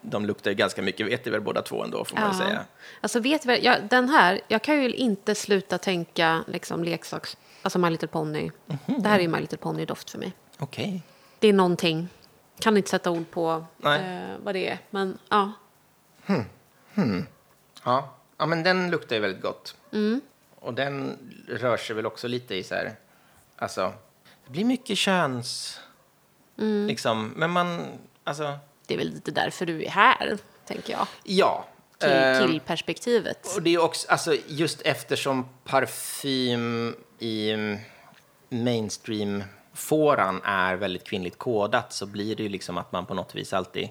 [0.00, 2.64] de luktar ju ganska mycket vetiver båda två ändå, får man väl säga.
[3.00, 7.36] Alltså vet du vad, jag, den här, jag kan ju inte sluta tänka liksom leksaks,
[7.62, 8.50] alltså My Little Pony.
[8.66, 9.02] Mhm.
[9.02, 10.32] Det här är ju My Little Pony-doft för mig.
[10.58, 11.02] Okej.
[11.38, 12.08] Det är någonting.
[12.58, 13.98] Kan inte sätta ord på eh,
[14.44, 15.52] vad det är, men ja.
[17.84, 18.14] Ja.
[18.38, 19.76] ja, men den luktar ju väldigt gott.
[19.92, 20.20] Mm.
[20.60, 21.18] Och den
[21.48, 22.94] rör sig väl också lite i så här,
[23.56, 23.92] alltså,
[24.44, 25.80] det blir mycket köns,
[26.58, 26.86] Mm.
[26.86, 27.84] liksom, men man,
[28.24, 31.06] alltså, Det är väl lite därför du är här, tänker jag.
[31.24, 31.64] ja.
[32.00, 33.56] Kill, Eh, killperspektivet.
[33.56, 37.52] Och det är också, alltså just eftersom parfym i
[38.48, 43.52] mainstream-fåran är väldigt kvinnligt kodat så blir det ju liksom att man på något vis
[43.52, 43.88] alltid,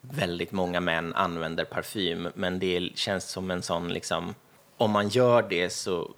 [0.00, 4.34] väldigt många män använder parfym, men det känns som en sån liksom,
[4.76, 6.14] om man gör det så,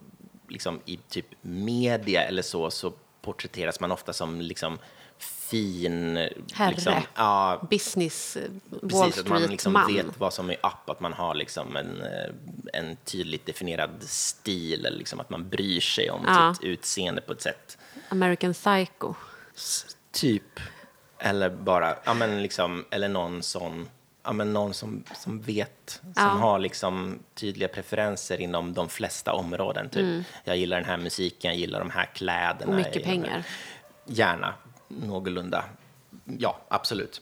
[0.49, 4.79] liksom i typ media eller så, så porträtteras man ofta som liksom
[5.19, 6.17] fin,
[6.55, 6.71] Herre.
[6.71, 10.07] liksom, ja, Business, eh, Wall Precis, att man liksom Street-man.
[10.07, 12.31] vet vad som är up, att man har liksom en, eh,
[12.73, 16.55] en tydligt definierad stil, eller liksom att man bryr sig om Ja.
[16.55, 17.79] sitt utseende på ett sätt.
[18.09, 19.15] American Psycho.
[19.57, 20.61] S- Typ.
[21.25, 23.89] Eller bara, ja men liksom, eller någon sån,
[24.23, 26.23] ja men någon som, som vet, som Ja.
[26.23, 29.89] har liksom tydliga preferenser inom de flesta områden.
[29.89, 30.27] Typ.
[30.45, 32.63] Jag gillar den här musiken, jag gillar de här kläderna.
[32.63, 32.69] Mm.
[32.69, 33.47] Och mycket pengar.
[34.07, 34.55] Gärna,
[34.89, 35.65] någorlunda.
[36.39, 37.21] Ja, absolut.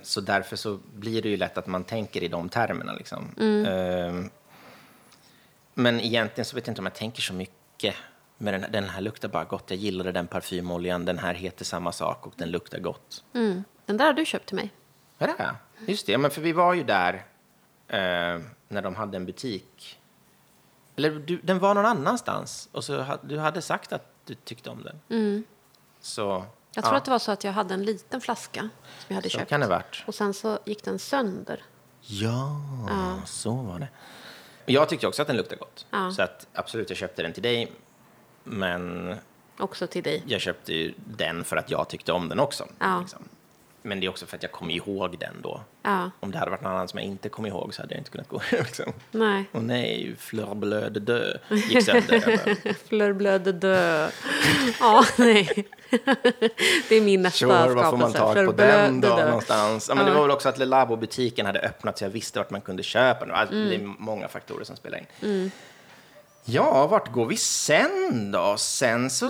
[0.00, 2.92] Så därför så blir det ju lätt att man tänker i de termerna.
[2.92, 3.34] Liksom.
[3.38, 3.66] Mm.
[3.66, 4.30] Ehm,
[5.74, 7.94] men egentligen så vet jag inte om jag tänker så mycket.
[8.38, 9.64] Men den, den här luktar bara gott.
[9.70, 11.04] Jag gillade den parfymoljan.
[11.04, 13.24] Den här heter samma sak och den luktar gott.
[13.34, 13.64] Mm.
[13.86, 14.70] Den där har du köpt till mig.
[15.18, 15.54] Är det?
[15.92, 17.14] Just det, men för vi var ju där
[17.88, 20.00] eh, när de hade en butik.
[20.96, 24.70] Eller du, den var någon annanstans och så ha, du hade sagt att du tyckte
[24.70, 25.00] om den.
[26.00, 26.46] Så, Mm.
[26.74, 28.70] Jag tror ja, att det var så att jag hade en liten flaska som
[29.08, 29.48] jag hade så köpt.
[29.50, 30.04] kan det varit.
[30.06, 31.62] Och sen så gick den sönder.
[32.00, 32.60] Ja,
[33.26, 33.88] så var det.
[34.66, 35.86] Jag tyckte också att den luktade gott.
[35.90, 36.10] Ja.
[36.10, 37.72] Så att absolut, jag köpte den till dig.
[38.46, 39.14] Men
[39.58, 40.22] Också till dig.
[40.26, 42.66] jag köpte ju den för att jag tyckte om den också.
[42.78, 42.98] Ja.
[43.00, 43.22] liksom.
[43.82, 45.60] Men det är också för att jag kom ihåg den då.
[45.82, 46.10] Ja.
[46.20, 48.10] Om det hade varit någon annan som jag inte kom ihåg så hade jag inte
[48.10, 48.40] kunnat gå.
[48.50, 48.92] Liksom.
[49.10, 49.44] Nej.
[49.52, 52.74] Och nej, Fleur Bleu de Deux gick sönder.
[52.88, 54.12] Fleur bleu de deux.
[54.80, 55.68] Ja, nej.
[56.88, 58.34] Det är min nästa Sure, vad får man skapelse.
[58.34, 59.88] tag på den de då någonstans?
[59.88, 60.14] Ja, men det Ja.
[60.16, 63.24] var väl också att Le Labo-butiken hade öppnat så jag visste vart man kunde köpa.
[63.32, 63.68] Alltså, Mm.
[63.68, 65.50] Det är många faktorer som spelar in.
[66.48, 68.56] Ja, vart går vi sen då?
[68.58, 69.26] Sen så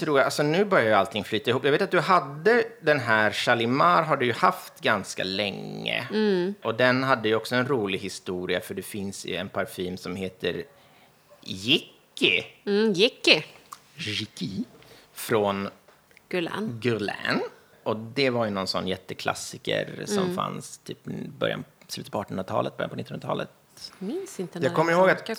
[0.00, 1.64] tror jag, alltså nu börjar ju allting flyta ihop.
[1.64, 6.08] Jag vet att du hade den här Shalimar har du ju haft ganska länge.
[6.62, 10.16] Och den hade ju också en rolig historia för det finns ju en parfym som
[10.16, 10.64] heter
[11.40, 12.44] Jicki.
[12.66, 13.44] Mm, Jicki.
[13.96, 14.64] Jicki.
[15.12, 15.68] Från
[16.28, 16.78] Gulan.
[16.82, 17.40] Guerlain.
[17.82, 20.98] Och det var ju någon sån jätteklassiker som fanns typ
[21.38, 23.50] början, slutet på 1800-talet, början på 1900-talet.
[23.98, 25.36] Minns inte Jag när kommer den ihåg att- jag?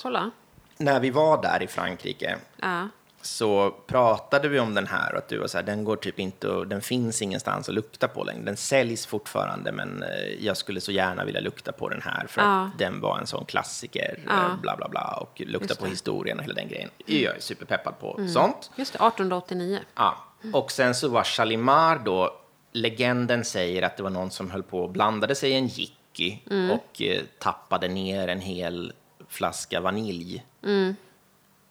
[0.78, 2.88] När vi var där i Frankrike Ja.
[3.22, 6.20] så pratade vi om den här och att du var så här, den går typ
[6.20, 8.42] inte och den finns ingenstans att lukta på längre.
[8.44, 10.10] Den säljs fortfarande men eh,
[10.46, 12.64] jag skulle så gärna vilja lukta på den här för Ja.
[12.66, 14.34] att den var en sån klassiker, Ja.
[14.34, 16.90] eh, bla bla bla och lukta på historien och hela den grejen.
[17.06, 18.72] Jag är superpeppad på sånt.
[18.76, 19.80] Just det, 1889.
[19.96, 20.18] Ja.
[20.54, 22.34] Och sen så var Shalimar då,
[22.72, 26.44] legenden säger att det var någon som höll på och blandade sig i en jicki
[26.74, 28.94] och eh, tappade ner en hel
[29.30, 30.46] flaska vanilj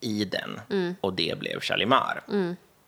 [0.00, 0.60] i den.
[1.00, 2.22] Och det blev Shalimar.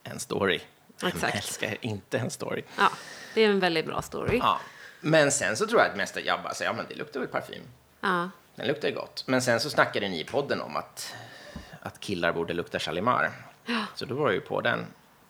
[0.03, 0.61] En story.
[1.03, 1.35] Exakt.
[1.35, 2.63] älskar inte en story?
[2.79, 2.91] Ja,
[3.35, 4.39] det är en väldigt bra story.
[4.39, 4.61] Ja.
[5.01, 7.29] Men sen så tror jag att mesta jag bara säger, ja men det luktar väl
[7.29, 7.63] parfym.
[8.01, 8.31] Ja.
[8.55, 9.25] Den luktar gott.
[9.27, 11.15] Men sen så snackade ni i podden om att,
[11.81, 13.33] att killar borde lukta Shalimar.
[13.95, 14.87] Så då var jag ju på den,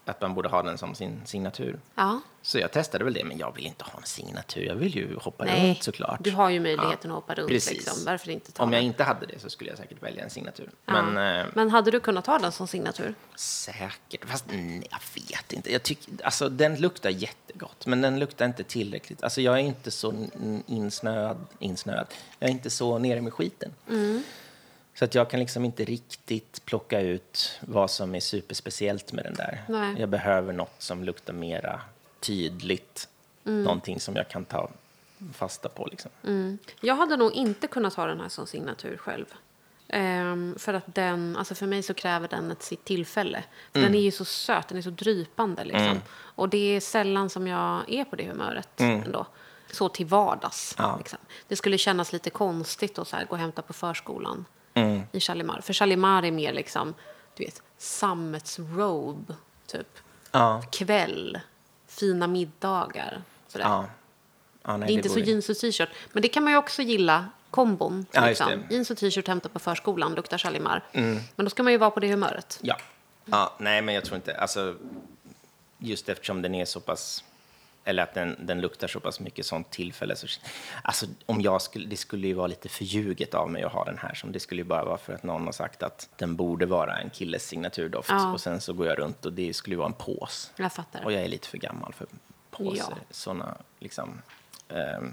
[0.09, 1.79] att man borde ha den som sin signatur.
[1.95, 2.21] ja.
[2.43, 4.63] Så jag testade väl det, men jag vill inte ha en signatur.
[4.63, 6.19] Jag vill ju hoppa Nej, runt såklart.
[6.25, 7.49] du har ju möjligheten att hoppa runt.
[7.49, 7.73] Precis.
[7.73, 8.05] Liksom.
[8.07, 8.87] Varför inte ta Om jag den?
[8.87, 10.71] inte hade det så skulle jag säkert välja en signatur.
[10.87, 11.03] Ja.
[11.03, 13.15] Men eh, Men hade du kunnat ta den som signatur?
[13.37, 14.25] säkert.
[14.25, 15.73] Fast nej, jag vet inte.
[15.73, 19.23] Jag tycker, alltså, den luktar jättegott, men den luktar inte tillräckligt.
[19.23, 20.27] Alltså, jag är inte så
[20.67, 22.07] insnöad, insnöad.
[22.39, 23.71] Jag är inte så nere med skiten.
[23.89, 24.23] Mm.
[24.99, 29.35] Så att jag kan liksom inte riktigt plocka ut vad som är superspeciellt med den
[29.35, 29.63] där.
[29.69, 29.95] Nej.
[29.99, 31.81] Jag behöver något som luktar mera
[32.21, 33.09] tydligt.
[33.45, 33.63] Mm.
[33.63, 34.71] Någonting som jag kan ta
[35.33, 35.87] fasta på.
[35.87, 36.11] Liksom.
[36.81, 39.25] Jag hade nog inte kunnat ta den här som signatur själv.
[39.89, 43.45] Ehm, för att den, alltså för mig så kräver den ett sitt tillfälle.
[43.73, 43.87] Mm.
[43.87, 46.01] Den är ju så söt, den är så drypande liksom.
[46.11, 49.27] Och det är sällan som jag är på det humöret ändå.
[49.73, 50.75] Så till vardags.
[50.79, 50.91] Mm.
[50.91, 50.99] Ja.
[50.99, 51.19] Liksom.
[51.49, 54.45] Det skulle kännas lite konstigt att så här, gå och hämta på förskolan
[54.81, 55.03] Mm.
[55.13, 55.61] i Shalimar.
[55.61, 56.95] För Shalimar är mer liksom,
[57.37, 59.35] du vet, sammetsrobe,
[59.67, 59.99] typ.
[60.33, 60.63] Ja.
[60.73, 61.41] Kväll,
[61.87, 63.23] fina middagar.
[63.49, 63.65] Sådär.
[63.65, 63.85] Ja.
[64.63, 65.89] Ja, nej, Det är inte så vore- jeans och t-shirt.
[66.13, 68.07] Men det kan man ju också gilla, kombon.
[68.13, 68.47] Ja, liksom.
[68.49, 68.55] det.
[68.55, 68.67] Mm.
[68.71, 70.83] Jeans och t-shirt hämta på förskolan, luktar Shalimar.
[70.93, 72.59] Men då ska man ju vara på det humöret.
[72.63, 72.77] Ja.
[73.25, 73.55] ja.
[73.59, 74.37] Nej, men jag tror inte...
[74.37, 74.75] Alltså,
[75.79, 77.25] just eftersom den är så pass...
[77.89, 80.17] Eller att den, den luktar så pass mycket sånt tillfälle.
[80.17, 80.27] Så,
[80.83, 83.99] alltså, om jag skulle, det skulle ju vara lite förljuget av mig att ha den
[83.99, 84.15] här.
[84.15, 86.99] Som det skulle ju bara vara för att någon har sagt att den borde vara
[86.99, 88.09] en killes signaturdoft.
[88.11, 88.33] Ja.
[88.33, 90.53] Och sen så går jag runt och det skulle ju vara en pås.
[90.57, 91.05] Jag fattar.
[91.05, 92.07] Och jag är lite för gammal för
[92.51, 92.95] påsar.
[92.99, 93.05] Ja.
[93.11, 94.23] Såna liksom
[94.69, 95.09] eh,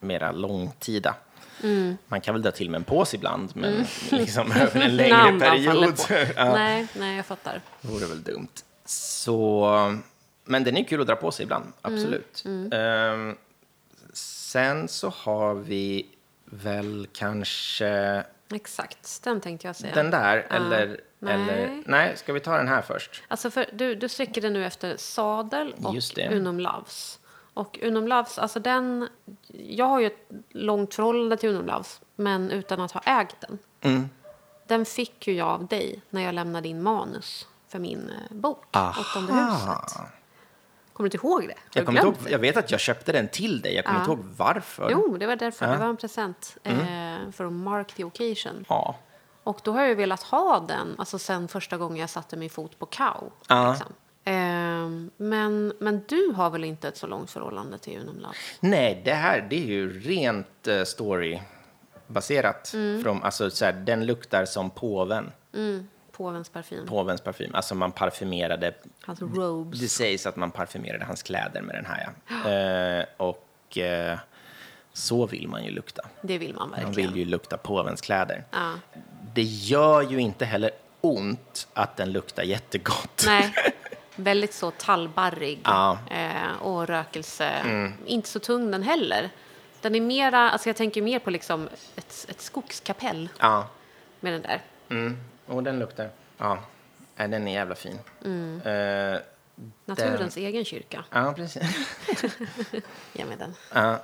[0.00, 1.14] mera långtida.
[1.62, 1.96] Mm.
[2.06, 5.98] Man kan väl dra till med en pås ibland, men liksom över en längre period.
[6.36, 7.60] Nej, nej, jag fattar.
[7.80, 8.48] vore väl dumt.
[8.84, 9.98] Så,
[10.44, 12.44] men den är kul att dra på sig ibland, Mm, absolut.
[12.72, 13.36] Ehm,
[14.12, 16.06] sen så har vi
[16.44, 19.94] väl kanske Exakt, den tänkte jag säga.
[19.94, 20.56] den där, Ja.
[20.56, 21.34] eller, Nej.
[21.34, 21.82] eller...
[21.86, 23.22] Nej, ska vi ta den här först?
[23.28, 25.94] Alltså för, du, du sträcker den nu efter Sadel och.
[26.30, 27.18] Unum Loves.
[27.54, 29.08] Och Unum Loves, alltså den...
[29.52, 33.58] Jag har ju ett långt förhållande till Unum Loves, men utan att ha ägt den.
[33.80, 34.08] Mm.
[34.66, 38.64] Den fick ju jag av dig när jag lämnade in manus för min eh, bok,
[39.00, 40.00] Åttonde huset.
[40.94, 41.54] Kommer du inte ihåg det?
[41.78, 44.24] Jag, kommer ihåg, jag vet att jag köpte den till dig, jag kommer inte ihåg
[44.36, 44.88] varför.
[44.90, 45.66] Jo, det var därför.
[45.66, 45.72] Ja.
[45.72, 47.24] Det var en present Mm.
[47.26, 48.64] eh, för att mark the occasion.
[48.68, 48.96] Ja.
[49.42, 52.78] Och då har jag velat ha den alltså sen första gången jag satte min fot
[52.78, 53.32] på Kao.
[53.48, 53.70] Ja.
[53.70, 53.92] Liksom.
[54.24, 58.34] Ehm, men, men du har väl inte ett så långt förhållande till Unum Love?
[58.60, 62.74] Nej, det här det är ju rent uh, storybaserat.
[62.74, 63.02] Mm.
[63.02, 65.32] Från, alltså, så här, den luktar som påven,
[66.16, 66.86] Påvens parfym.
[66.86, 67.54] påvens parfym.
[67.54, 69.80] Alltså man parfymerade Hans robes.
[69.80, 72.08] Det sägs att man parfymerade hans kläder med den här.
[72.28, 72.50] Ja.
[72.50, 74.18] Eh, och eh,
[74.92, 76.02] så vill man ju lukta.
[76.22, 77.12] Det vill man Man verkligen.
[77.12, 78.44] vill ju lukta påvens kläder.
[78.50, 78.72] Ja.
[79.34, 83.24] Det gör ju inte heller ont att den luktar jättegott.
[83.26, 83.54] Nej,
[84.16, 85.98] väldigt så tallbarrig Ja.
[86.10, 87.50] eh, och rökelse.
[88.06, 89.30] Inte så tung den heller.
[89.80, 93.28] Den är mera, alltså jag tänker mer på liksom ett, ett skogskapell
[94.20, 94.62] med den där.
[94.90, 95.16] mm.
[95.46, 96.10] Och den luktar.
[96.38, 96.58] Ja,
[97.16, 97.98] Nej, den är jävla fin.
[98.24, 98.60] Mm.
[98.60, 99.20] Eh,
[99.84, 101.04] Naturens egen kyrka.
[101.10, 101.62] ja, precis.
[103.12, 103.54] Ge mig den.
[103.72, 103.98] Ja.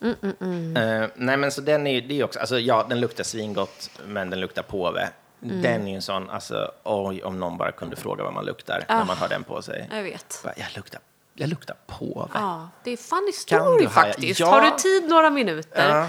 [0.00, 3.90] Eh, nej, men så den är ju, det är också, alltså ja, den luktar svingott,
[4.06, 5.10] men den luktar påve.
[5.42, 5.62] Mm.
[5.62, 8.84] Den är ju en sån, alltså, oj, om någon bara kunde fråga vad man luktar
[8.88, 9.88] när man har den på sig.
[9.92, 10.40] Jag vet.
[10.44, 11.00] Bara, Jag luktar,
[11.34, 12.30] jag luktar påve.
[12.34, 14.40] Ja, det är funny Kan story faktiskt.
[14.40, 14.46] Ja.
[14.46, 15.88] Har du tid några minuter?
[15.88, 16.08] Ja.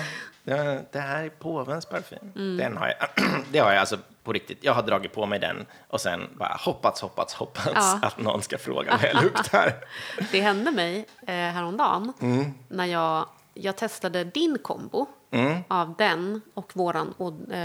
[0.92, 2.32] Det, här är påvens parfym.
[2.36, 2.58] Mm.
[2.58, 4.58] Den har jag, det har jag alltså på riktigt.
[4.62, 8.00] Jag har dragit på mig den och sen bara hoppats, hoppats, hoppats Ja.
[8.02, 9.74] att någon ska fråga vad jag luktar.
[10.32, 12.54] Det hände mig eh, häromdagen Mm.
[12.68, 15.58] när jag, jag testade din kombo Mm.
[15.68, 17.14] av den och våran
[17.52, 17.58] eh,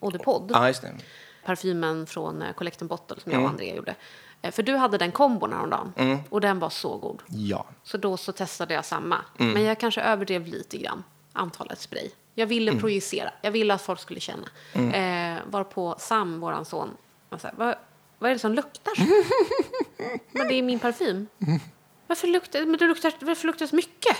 [0.00, 0.50] Eau de Pod.
[0.54, 0.72] Ja.
[1.44, 3.42] Parfymen från eh, Collect Bottle som Mm.
[3.42, 3.94] jag och Andrea gjorde.
[4.42, 7.22] Eh, för du hade den kombon häromdagen och den var så god.
[7.28, 7.66] Ja.
[7.82, 9.16] Så då så testade jag samma.
[9.38, 9.52] Mm.
[9.52, 12.10] Men jag kanske överdrev lite grann antalet spray.
[12.34, 12.80] Jag ville Mm.
[12.80, 13.30] projicera.
[13.42, 14.48] Jag ville att folk skulle känna.
[14.74, 16.90] Eh, varpå Sam, våran son,
[17.28, 17.74] var så här, vad,
[18.18, 19.02] vad är det som luktar så?
[20.32, 21.26] Men det är min parfym.
[22.06, 24.16] Varför luktar, men du luktar, varför luktar så mycket?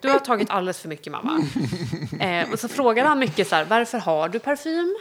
[0.00, 1.44] Du har tagit alldeles för mycket, mamma.
[2.20, 4.96] Eh, och så frågade han mycket så här, varför har du parfym?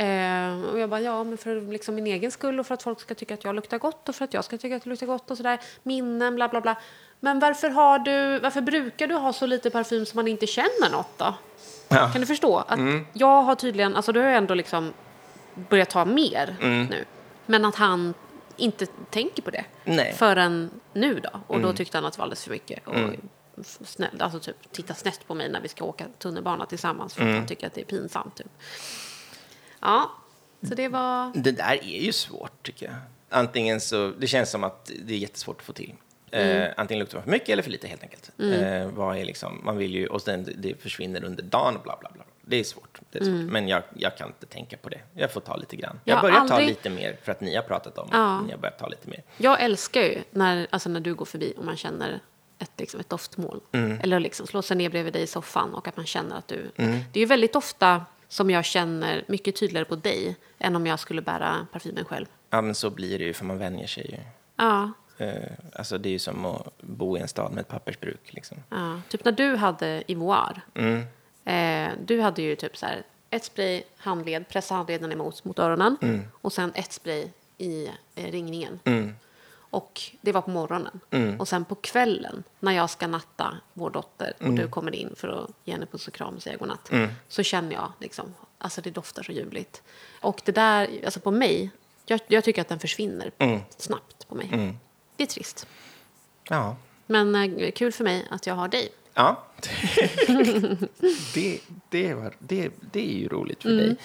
[0.00, 3.00] Eh, och jag bara, ja, men för liksom min egen skull och för att folk
[3.00, 5.06] ska tycka att jag luktar gott och för att jag ska tycka att det luktar
[5.06, 5.60] gott och sådär.
[5.82, 6.76] Minnen, bla bla bla.
[7.20, 10.90] Men varför, har du, varför brukar du ha så lite parfym som man inte känner
[10.90, 11.34] något då?
[11.88, 12.10] Ja.
[12.12, 12.56] Kan du förstå?
[12.56, 12.80] Att
[13.12, 14.92] Jag har tydligen, alltså du har jag ändå liksom
[15.54, 17.04] börjat ta mer nu.
[17.46, 18.14] Men att han
[18.56, 20.14] inte tänker på det Nej.
[20.18, 21.40] förrän nu då.
[21.46, 22.86] Och då tyckte han att det var alldeles för mycket.
[22.88, 22.94] Och
[23.64, 27.36] snäll, alltså typ titta snett på mig när vi ska åka tunnelbana tillsammans för att
[27.36, 28.36] han tycker att det är pinsamt.
[28.36, 28.50] Typ.
[29.80, 30.10] Ja,
[30.68, 31.32] så det var...
[31.34, 32.94] Det där är ju svårt, tycker jag.
[33.28, 35.92] Antingen så, det känns som att det är jättesvårt att få till.
[36.30, 38.30] Eh, antingen luktar man för mycket eller för lite, helt enkelt.
[38.38, 42.10] Eh, vad är liksom, man vill ju, och sen det försvinner under dagen, bla bla
[42.14, 42.24] bla.
[42.42, 43.00] Det är svårt.
[43.10, 43.52] Det är svårt.
[43.52, 45.00] Men jag, jag kan inte tänka på det.
[45.14, 46.00] Jag får ta lite grann.
[46.04, 48.18] Jag Jag börjar ta aldrig- lite mer, för att ni har pratat om Ja.
[48.18, 49.22] har börjat ta lite mer.
[49.36, 52.20] Jag älskar ju när, alltså när du går förbi och man känner
[52.58, 53.60] ett, liksom ett doftmål.
[53.72, 56.70] Eller liksom slå sig ner bredvid dig i soffan och att man känner att du...
[56.76, 60.98] Det är ju väldigt ofta som jag känner mycket tydligare på dig än om jag
[61.00, 62.26] skulle bära parfymen själv.
[62.50, 64.16] Ja, men så blir det ju, för man vänjer sig ju.
[64.56, 68.32] Ja, Eh, alltså det är ju som att bo i en stad med ett pappersbruk.
[68.32, 68.58] Liksom.
[68.68, 69.00] ja.
[69.08, 70.60] Typ när du hade Ivoire.
[71.44, 75.96] Eh, du hade ju typ så här ett spray, handled, pressa handleden emot mot öronen
[76.32, 77.28] och sen ett spray
[77.58, 78.80] i eh, ringningen.
[79.70, 81.00] Och det var på morgonen.
[81.40, 85.28] Och sen på kvällen när jag ska natta vår dotter och du kommer in för
[85.28, 86.90] att ge henne puss och kram och säga godnatt.
[87.28, 89.82] Så känner jag liksom, alltså det doftar så ljuvligt.
[90.20, 91.70] Och det där, alltså på mig,
[92.06, 93.30] jag, jag tycker att den försvinner
[93.78, 94.74] snabbt på mig.
[95.16, 95.66] Det är trist.
[96.48, 96.76] Ja.
[97.06, 98.88] Men eh, kul för mig att jag har dig.
[99.14, 99.44] Ja.
[101.34, 103.84] det, det, var, det, det är ju roligt för Mm.
[103.86, 103.96] dig.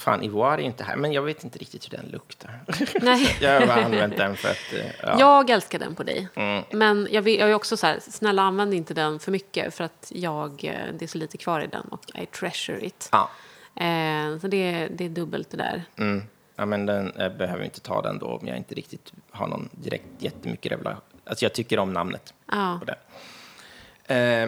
[0.00, 2.60] Fan, Ivoire är inte här, men jag vet inte riktigt hur den luktar.
[3.00, 3.36] Nej.
[3.40, 4.72] jag har använt den för att...
[4.72, 5.16] eh, Ja.
[5.18, 6.28] Jag älskar den på dig.
[6.34, 6.64] Mm.
[6.72, 9.84] Men jag, vill, jag är också så här, snälla använd inte den för mycket för
[9.84, 13.08] att jag, eh, det är så lite kvar i den och I treasure it.
[13.12, 13.30] Ja.
[13.84, 15.82] Eh, så det, det är dubbelt det där.
[15.98, 16.22] Mm.
[16.56, 19.68] ja, men den, jag behöver inte ta den då om jag inte riktigt har någon
[19.72, 21.00] direkt jättemycket revelation.
[21.24, 22.80] Alltså jag tycker om namnet Ja.
[22.80, 22.96] på den.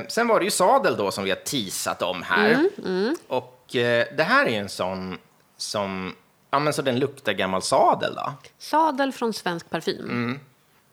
[0.00, 2.66] Eh, sen var det ju sadel då som vi har teasat om här.
[2.84, 5.18] Mm, Och eh, det här är ju en sån
[5.62, 6.14] som...
[6.50, 8.32] Ja, men så den luktar gammal sadel då?
[8.58, 10.04] Sadel från Svensk Parfym.
[10.10, 10.40] Mm.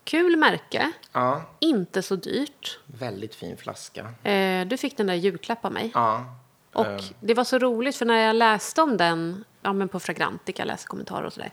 [0.03, 1.41] Kul märke, Ja.
[1.59, 2.79] inte så dyrt.
[2.85, 4.13] Väldigt fin flaska.
[4.29, 5.91] Eh, du fick den där julklapp av mig.
[5.93, 6.25] Ja.
[6.73, 6.99] Och Eh.
[7.19, 10.87] det var så roligt för när jag läste om den ja, men på Fragrantica, läste
[10.87, 11.51] kommentarer och sådär.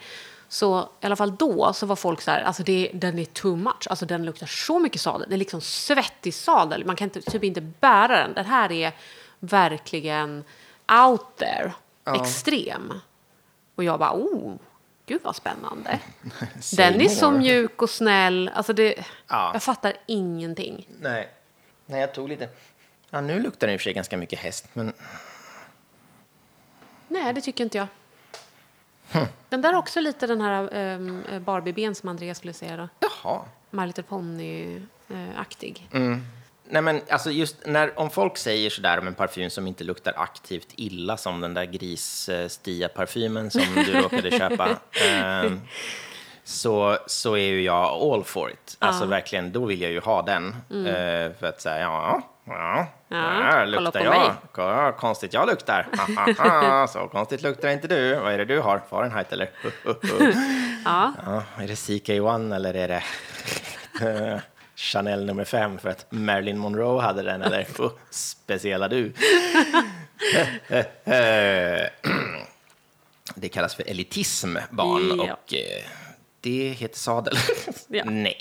[0.48, 3.56] Så i alla fall då så var folk så här, alltså det, den är too
[3.56, 3.86] much.
[3.90, 5.28] Alltså den luktar så mycket sadel.
[5.28, 6.84] Det är liksom svettig sadel.
[6.86, 8.34] Man kan inte, typ inte bära den.
[8.34, 8.92] Den här är
[9.40, 10.44] verkligen
[11.06, 11.72] out there.
[12.14, 12.92] Extrem.
[13.76, 14.54] Och jag bara, oh,
[15.06, 16.00] gud vad spännande.
[16.76, 18.50] Den är så mjuk och snäll.
[18.54, 18.94] Alltså det,
[19.28, 19.50] Ja.
[19.52, 20.88] Jag fattar ingenting.
[21.00, 21.28] Nej.
[21.86, 22.48] Nej, jag tog lite...
[23.10, 24.92] Ja, nu luktar den i och för sig ganska mycket häst, men...
[27.08, 27.86] Nej, det tycker inte jag.
[29.48, 32.88] Den där är också lite den här um, Barbie-ben som Andreas skulle säga då.
[33.00, 33.40] Jaha.
[33.70, 35.88] My Little Pony-aktig.
[36.68, 40.12] Nej, men alltså just när, om folk säger sådär om en parfym som inte luktar
[40.16, 44.68] aktivt illa som den där gris-Stia-parfymen som du råkade köpa
[45.10, 45.60] ehm,
[46.44, 48.76] så, så är ju jag all for it.
[48.78, 50.48] Alltså verkligen, då vill jag ju ha den.
[50.86, 54.34] Eh, för att säga, ja, ja, Ja, kolla luktar jag.
[54.52, 55.88] Kolla, konstigt jag luktar.
[55.96, 56.86] Ha, ha, ha.
[56.92, 58.14] Så konstigt luktar inte du.
[58.14, 58.82] Vad är det du har?
[58.90, 59.50] Fahrenheit eller?
[60.84, 61.12] Ja.
[61.26, 63.02] Ja, är det CK1 eller är det
[64.00, 64.38] eh,
[64.76, 67.42] Chanel nummer fem för att Marilyn Monroe hade den?
[67.42, 69.12] Eller oh, speciella du?
[73.34, 75.32] det kallas för elitism, barn, Ja.
[75.32, 75.84] och eh,
[76.40, 77.34] det heter sadel.
[77.88, 78.04] Ja.
[78.06, 78.38] nej.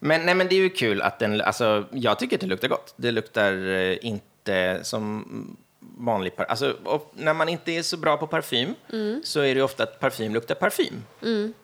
[0.00, 2.68] Men, nej, men det är ju kul att den, alltså, jag tycker att det luktar
[2.68, 2.94] gott.
[2.96, 5.56] Det luktar eh, inte som
[5.98, 6.76] vanlig par, alltså,
[7.14, 8.74] när man inte är så bra på parfym
[9.24, 11.04] så är det ofta att parfym luktar parfym.
[11.22, 11.54] Mm,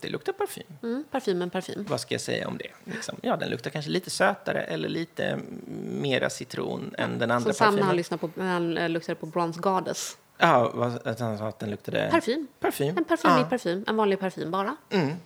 [0.00, 0.62] det luktar parfym.
[0.82, 1.84] Mm, parfymen parfym.
[1.88, 2.92] Vad ska jag säga om det?
[2.92, 3.16] Liksom.
[3.22, 5.38] Ja, den luktar kanske lite sötare eller lite
[5.84, 7.96] mera citron än den andra Som Sam när han parfymen.
[7.96, 10.16] lyssnade på, när han eh, luktade på Bronze Goddess.
[10.38, 12.08] Ja, vad, att han sa att den luktade...
[12.10, 12.46] Parfym.
[12.60, 12.98] Parfym.
[12.98, 13.40] En parfym ja.
[13.40, 13.84] i parfym.
[13.88, 14.76] En vanlig parfym bara.
[14.88, 15.16] Nej,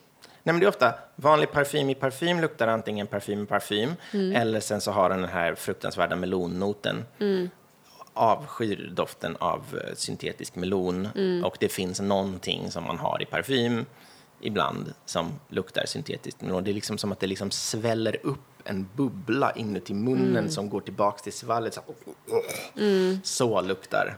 [0.42, 4.36] men det är ofta vanlig parfym i parfym luktar antingen parfym i parfym Mm.
[4.36, 7.04] eller sen så har den den här fruktansvärda melonnoten.
[7.20, 7.50] Mm.
[8.12, 11.44] Avskyr doften av eh, syntetisk melon Mm.
[11.44, 13.86] och det finns någonting som man har i parfym
[14.40, 16.64] ibland som luktar syntetiskt melon.
[16.64, 20.50] Det är liksom som att det liksom sväller upp en bubbla inuti munnen Mm.
[20.50, 21.74] som går tillbaks till svallet.
[21.74, 21.82] Så,
[23.22, 24.16] så luktar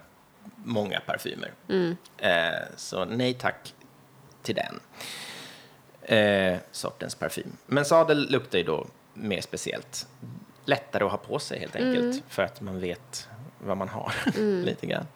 [0.64, 1.52] många parfymer.
[1.68, 1.96] Mm.
[2.18, 3.74] Eh, så nej tack
[4.42, 4.80] till den
[6.02, 7.52] eh, sortens parfym.
[7.66, 10.06] Men sadel luktar ju då mer speciellt.
[10.64, 14.12] Lättare att ha på sig helt enkelt för att man vet vad man har
[14.64, 15.06] lite grann.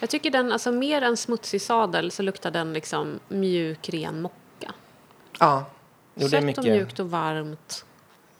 [0.00, 4.36] Jag tycker den, alltså mer än smutsig sadel så luktar den liksom mjuk, ren mocka.
[5.40, 5.64] Ja,
[6.14, 6.58] jo, det är Sött mycket.
[6.58, 7.84] och mjukt och varmt.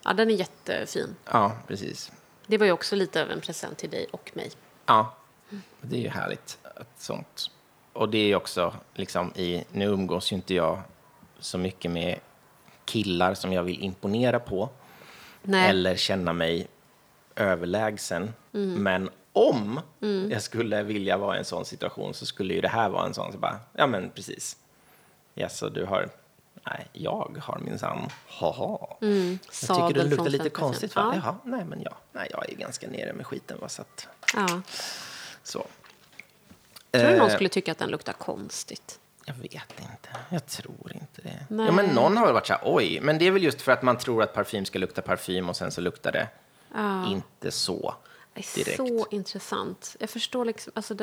[0.03, 1.15] Ja, den är jättefin.
[1.31, 2.11] Ja, precis.
[2.47, 4.51] Det var ju också lite av en present till dig och mig.
[4.85, 5.15] Ja,
[5.81, 6.57] det är ju härligt.
[6.75, 7.51] Att sånt.
[7.93, 10.81] Och det är ju också liksom i, nu umgås ju inte jag
[11.39, 12.19] så mycket med
[12.85, 14.69] killar som jag vill imponera på.
[15.45, 15.69] Nej.
[15.69, 16.67] eller känna mig
[17.35, 18.33] överlägsen.
[18.51, 19.79] Men om
[20.29, 23.13] jag skulle vilja vara i en sån situation så skulle ju det här vara en
[23.13, 24.57] sån, så bara, ja men precis.
[25.33, 26.09] Ja, så du har,
[26.65, 28.87] nej, jag har minsann, haha.
[28.99, 31.11] Jag tycker det luktar lite konstigt va?
[31.15, 31.21] Ja.
[31.23, 34.61] Jaha, nej men ja, nej jag är ganska nere med skiten va, så att, Ja.
[35.43, 35.65] så.
[36.91, 38.99] Tror du någon Eh, skulle tycka att den luktar konstigt?
[39.25, 40.09] Jag vet inte.
[40.29, 41.45] Jag tror inte det.
[41.49, 41.65] Nej.
[41.65, 42.99] Ja, men någon har väl varit så här, oj.
[43.01, 45.55] Men det är väl just för att man tror att parfym ska lukta parfym och
[45.55, 46.27] sen så luktar det
[47.07, 47.95] inte så
[48.33, 48.77] Det är direkt.
[48.77, 49.95] så intressant.
[49.99, 50.95] Jag förstår liksom, alltså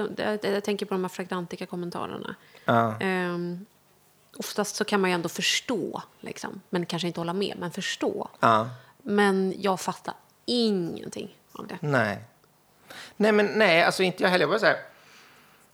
[0.42, 2.34] jag tänker på de här Fragrantica-kommentarerna.
[3.00, 3.66] Ehm,
[4.36, 8.28] oftast så kan man ju ändå förstå, liksom, men kanske inte hålla med, men förstå.
[8.40, 8.70] Ja.
[9.02, 10.14] Men jag fattar
[10.44, 11.78] ingenting av det.
[11.80, 12.18] Nej.
[13.16, 14.42] Nej, men nej, alltså inte jag heller.
[14.42, 14.76] Jag bara så här,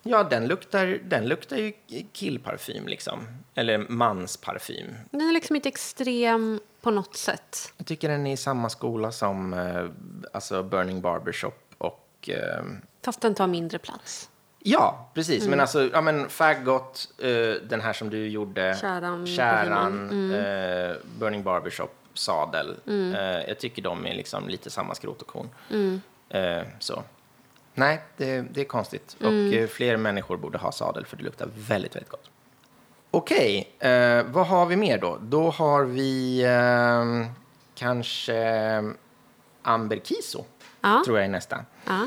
[0.03, 1.73] ja, den luktar, den luktar ju
[2.13, 3.27] killparfym liksom.
[3.55, 4.95] Eller mansparfym.
[5.11, 7.73] Den är liksom inte extrem på något sätt.
[7.77, 9.87] Jag tycker den är i samma skola som eh,
[10.33, 12.29] alltså Burning Barbershop och...
[12.29, 12.65] Eh,
[13.05, 14.31] Fast den tar mindre plats.
[14.67, 15.41] Ja, precis.
[15.43, 15.51] Mm.
[15.51, 17.29] Men alltså, ja men Faggot, eh,
[17.69, 18.77] den här som du gjorde.
[18.81, 20.31] Käran, Käran, Mm.
[20.91, 22.77] eh, Burning Barbershop, Sadel.
[22.87, 25.49] Eh, jag tycker de är liksom lite samma skrot och korn.
[25.71, 26.01] Mm.
[26.79, 27.03] Så.
[27.75, 29.17] Nej, det, det är konstigt.
[29.21, 29.49] Mm.
[29.49, 32.31] Och eh, fler människor borde ha sadel för det luktar väldigt, väldigt gott.
[33.11, 35.19] Okej, eh, vad har vi mer då?
[35.23, 36.45] Då har vi
[37.75, 38.39] kanske
[39.63, 40.45] Amber Kiso,
[40.81, 41.03] Ja.
[41.05, 41.65] tror jag är nästa.
[41.87, 42.07] Ja.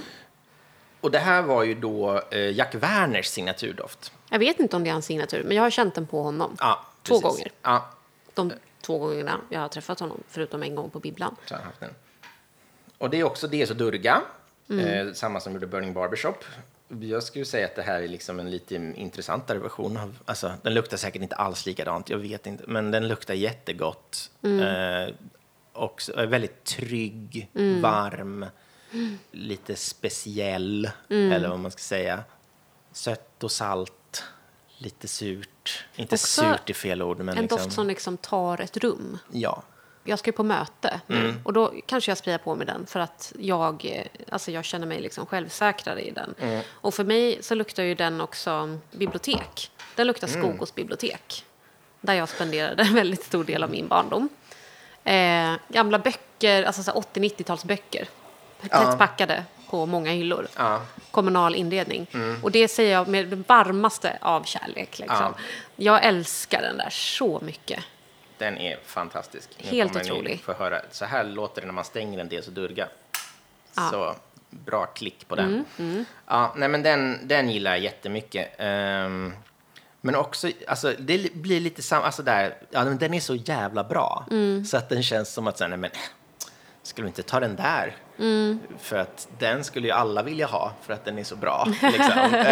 [1.02, 4.12] Och det här var ju då eh, Jack Werners signaturdoft.
[4.30, 6.56] Jag vet inte om det är hans signatur, men jag har känt den på honom.
[6.60, 7.52] Ja, Två gånger.
[7.62, 7.90] Ja,
[8.34, 11.36] De två gångerna jag har träffat honom, förutom en gång på bibblan.
[12.98, 14.22] Och det är också det så Durga,
[14.70, 15.08] Mm.
[15.08, 16.44] eh, samma som gjorde Burning Barbershop.
[17.02, 20.74] Jag skulle säga att det här är liksom en lite intressantare version av, alltså den
[20.74, 24.32] luktar säkert inte alls likadant, jag vet inte, men den luktar jättegott.
[24.44, 24.60] Mm.
[25.08, 25.14] Eh,
[25.74, 27.82] och är väldigt trygg, Mm.
[27.82, 28.46] varm,
[29.32, 31.32] lite speciell, Mm.
[31.32, 32.24] eller vad man ska säga.
[32.92, 34.24] Sött och salt,
[34.78, 35.86] lite surt.
[35.96, 39.18] Inte Också surt är fel ord, men En liksom, doft som liksom tar ett rum.
[39.32, 39.64] ja.
[40.04, 41.42] Jag ska ju på möte Mm.
[41.44, 44.88] och då kanske jag sprayar på med den för att jag, eh, alltså jag känner
[44.88, 46.34] mig liksom självsäkrare i den.
[46.40, 46.64] Mm.
[46.72, 49.72] Och för mig så luktar ju den också bibliotek.
[49.96, 50.42] Den luktar Mm.
[50.42, 51.46] Skogås bibliotek.
[52.02, 54.30] Där jag spenderade en väldigt stor del av min barndom.
[55.04, 58.08] Eh, gamla böcker, alltså så här 80-90-talsböcker.
[58.62, 60.48] Tätt packade på många hyllor.
[60.56, 60.82] Ja.
[61.12, 62.08] Kommunal inredning.
[62.44, 65.00] Och det säger jag med det varmaste av kärlek.
[65.00, 65.18] Liksom.
[65.20, 65.34] Ja.
[65.76, 67.80] Jag älskar den där så mycket.
[68.38, 69.50] Den är fantastisk.
[69.58, 70.42] Nu Helt ni otrolig.
[70.44, 70.82] Få höra.
[70.92, 72.88] Så här låter det när man stänger en DS Durga.
[73.76, 73.82] Ja.
[73.82, 74.16] Mm, Så
[74.50, 75.66] bra klick på den.
[76.28, 78.56] Ja, nej, men den, den gillar jag jättemycket.
[78.58, 79.34] Ehm,
[80.02, 84.26] men också, alltså, det blir lite samma, alltså där, ja, den är så jävla bra.
[84.32, 84.66] Mm.
[84.66, 85.92] Så att den känns som att, så här, nej, men,
[86.90, 87.96] skulle vi inte ta den där?
[88.20, 88.60] Mm.
[88.80, 91.68] För att den skulle ju alla vilja ha, för att den är så bra.
[91.82, 92.34] Liksom.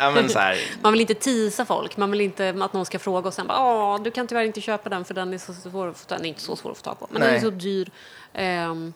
[0.00, 1.96] Eh, men, så här, Man vill inte tisa folk.
[1.96, 4.60] Man vill inte att någon ska fråga och sen bara Åh, du kan tyvärr inte
[4.60, 6.70] köpa den för den är så svår att få tag Den är inte så svår
[6.70, 7.06] att få tag på.
[7.10, 7.40] Men den är Nej.
[7.40, 7.90] så dyr.
[8.34, 8.92] Ehm,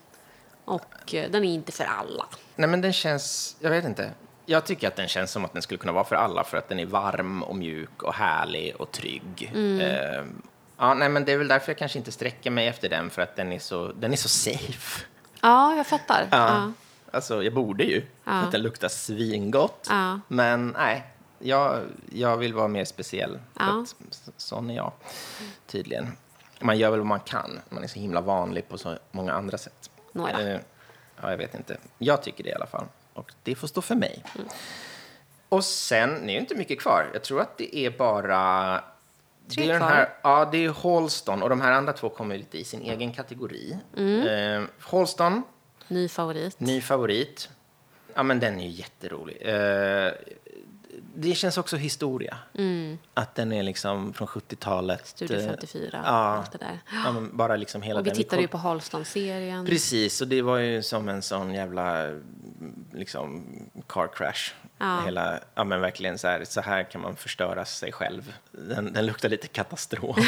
[0.64, 2.26] och eh, den är inte för alla.
[2.56, 3.56] Nej, men den känns...
[3.60, 4.10] Jag vet inte.
[4.46, 6.68] Jag tycker att den känns som att den skulle kunna vara för alla för att
[6.68, 9.52] den är varm och mjuk och härlig och trygg.
[9.54, 10.24] Eh,
[10.76, 13.22] ja, nej, men det är väl därför jag kanske inte sträcker mig efter den för
[13.22, 15.04] att den är så, den är så safe.
[15.40, 16.28] Ja, jag fattar.
[16.30, 16.36] Ja.
[16.36, 16.72] Ja.
[17.10, 19.86] Alltså, jag borde ju, för att den luktar svingott.
[19.90, 20.20] Ja.
[20.28, 21.04] Men nej,
[21.38, 21.80] jag,
[22.12, 23.38] jag vill vara mer speciell.
[23.58, 23.86] Ja.
[24.36, 24.92] Sån är jag,
[25.66, 26.12] tydligen.
[26.60, 27.60] Man gör väl vad man kan.
[27.68, 29.90] Man är så himla vanlig på så många andra sätt.
[30.12, 30.54] Nåja.
[30.54, 30.60] Eh,
[31.22, 31.76] ja, jag vet inte.
[31.98, 32.86] Jag tycker det i alla fall.
[33.12, 34.24] Och det får stå för mig.
[34.34, 34.48] Mm.
[35.48, 37.10] Och sen, det är ju inte mycket kvar.
[37.12, 38.84] Jag tror att det är bara...
[39.48, 39.88] Tre det är den kvar.
[39.90, 43.12] här, ja, det är Halston och de här andra två kommer lite i sin egen
[43.12, 43.78] kategori.
[43.96, 44.62] Mm.
[44.62, 45.42] Eh, Halston,
[45.88, 46.60] Ny favorit.
[46.60, 47.48] Ny favorit.
[48.14, 49.36] Ja, men den är ju jätterolig.
[49.42, 50.12] Eh,
[51.14, 52.36] det känns också historia.
[53.14, 54.98] Att den är liksom från 70-talet.
[54.98, 55.06] Mm.
[55.28, 56.00] Studio eh, 54.
[56.04, 56.78] Ja, Allt det där.
[57.04, 58.16] ja men bara liksom hela Och vi den.
[58.16, 59.66] tittade ju på Halston-serien.
[59.66, 62.10] Precis, och det var ju som en sån jävla
[62.94, 63.44] liksom
[63.86, 64.52] car crash.
[64.78, 65.00] Ja.
[65.04, 68.34] Hela, ja men verkligen så här, så här kan man förstöra sig själv.
[68.52, 70.18] Den, den luktar lite katastrof.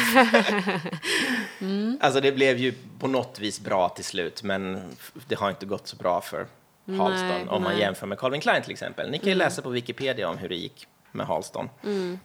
[1.61, 1.97] Mm.
[2.01, 4.81] Alltså det blev ju på något vis bra till slut, men
[5.27, 6.47] det har inte gått så bra för
[6.85, 7.81] Halston Nej, om man nej.
[7.81, 9.11] jämför med Calvin Klein till exempel.
[9.11, 11.69] Ni kan ju läsa på Wikipedia om hur det gick med Halston.
[11.83, 12.19] Mm.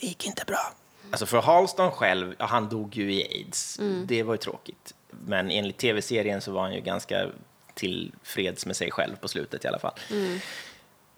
[0.00, 0.72] Det gick inte bra.
[1.10, 3.78] Alltså för Halston själv, ja, han dog ju i aids.
[3.78, 4.06] Mm.
[4.06, 4.94] Det var ju tråkigt.
[5.10, 7.26] Men enligt tv-serien så var han ju ganska
[7.74, 9.94] tillfreds med sig själv på slutet i alla fall.
[10.10, 10.38] Mm.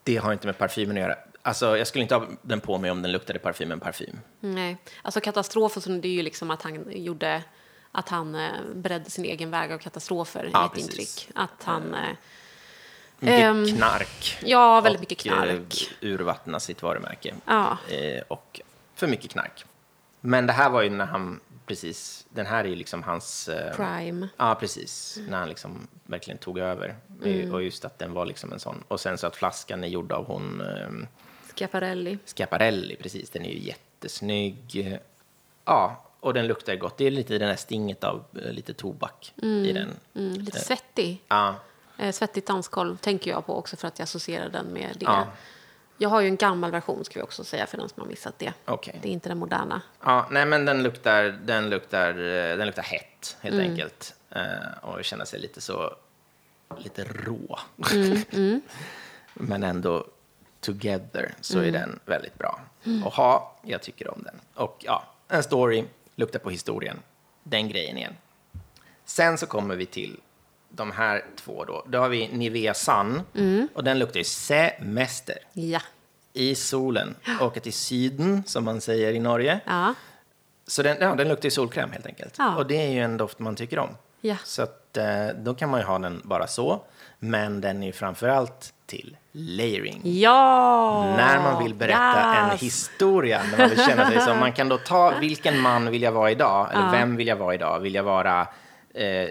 [0.02, 1.16] Det har inte med parfymen att göra.
[1.42, 4.18] Alltså, jag skulle inte ha den på mig om den luktade parfym än parfym.
[4.40, 4.76] Nej.
[5.02, 7.42] Alltså katastrofen, så det är ju liksom att han gjorde
[7.92, 10.88] att han eh, beredde sin egen väg av katastrofer Ja, precis.
[10.90, 11.28] intryck.
[11.34, 11.94] Att han...
[11.94, 12.00] Eh,
[13.18, 14.38] Mycket Ehm, knark.
[14.44, 15.90] ja, väldigt mycket och, knark.
[16.00, 17.34] Eh, urvattna sitt varumärke.
[17.46, 17.78] Ja.
[17.90, 18.60] Eh, och
[18.94, 19.64] för mycket knark.
[20.20, 23.48] Men det här var ju när han precis, den här är ju liksom hans...
[23.48, 24.28] Eh, Prime.
[24.36, 25.18] Ja, precis.
[25.28, 26.96] När han liksom verkligen tog över.
[27.24, 27.54] Mm.
[27.54, 28.84] Och just att den var liksom en sån.
[28.88, 31.08] Och sen så att flaskan är gjord av hon eh,
[31.56, 32.18] Schiaparelli.
[32.36, 33.30] Schiaparelli, precis.
[33.30, 34.98] Den är ju jättesnygg.
[35.64, 36.96] Ja, och den luktar gott.
[36.96, 39.90] Det är lite den här stinget av eh, lite tobak i den.
[40.14, 41.22] Mm, lite svettig.
[41.28, 41.54] Ja,
[41.98, 45.04] Eh, svettigt dansgolv tänker jag på också för att jag associerar den med det.
[45.04, 45.26] Ja.
[45.98, 48.38] Jag har ju en gammal version ska vi också säga för den som har missat
[48.38, 48.52] det.
[48.64, 48.98] Okej.
[49.02, 49.82] Det är inte den moderna.
[50.04, 53.70] ja, nej men den luktar, den luktar, eh, den luktar hett helt Mm.
[53.70, 54.14] enkelt.
[54.30, 54.42] Eh,
[54.82, 55.94] och känner sig lite så,
[56.78, 57.58] lite rå.
[58.32, 58.60] Mm,
[59.34, 60.06] men ändå
[60.60, 61.68] together så Mm.
[61.74, 62.60] är den väldigt bra.
[63.04, 64.40] Och ha, jag tycker om den.
[64.54, 65.84] Och ja, en story,
[66.14, 66.98] luktar på historien.
[67.42, 68.16] Den grejen igen.
[69.04, 70.20] Sen så kommer vi till
[70.68, 71.84] de här två då.
[71.88, 73.68] Då har vi Nivea Sun Mm.
[73.74, 75.80] och den luktar ju semester Ja.
[76.32, 77.14] i solen.
[77.40, 79.60] Åka till syden som man säger i Norge.
[79.66, 79.94] Ja.
[80.66, 82.34] Så den, ja, den luktar ju solkräm helt enkelt.
[82.38, 82.56] Ja.
[82.56, 83.88] Och det är ju en doft man tycker om.
[84.20, 84.36] Ja.
[84.44, 86.80] Så att, eh, då kan man ju ha den bara så.
[87.18, 90.00] Men den är ju framförallt till layering.
[90.04, 91.04] Ja!
[91.16, 92.62] När man vill berätta en Yes!
[92.62, 96.12] historia, när man vill känna sig som, man kan då ta vilken man vill jag
[96.12, 97.80] vara idag, eller vem vill jag vara idag?
[97.80, 98.48] Vill jag vara
[98.96, 99.28] eh,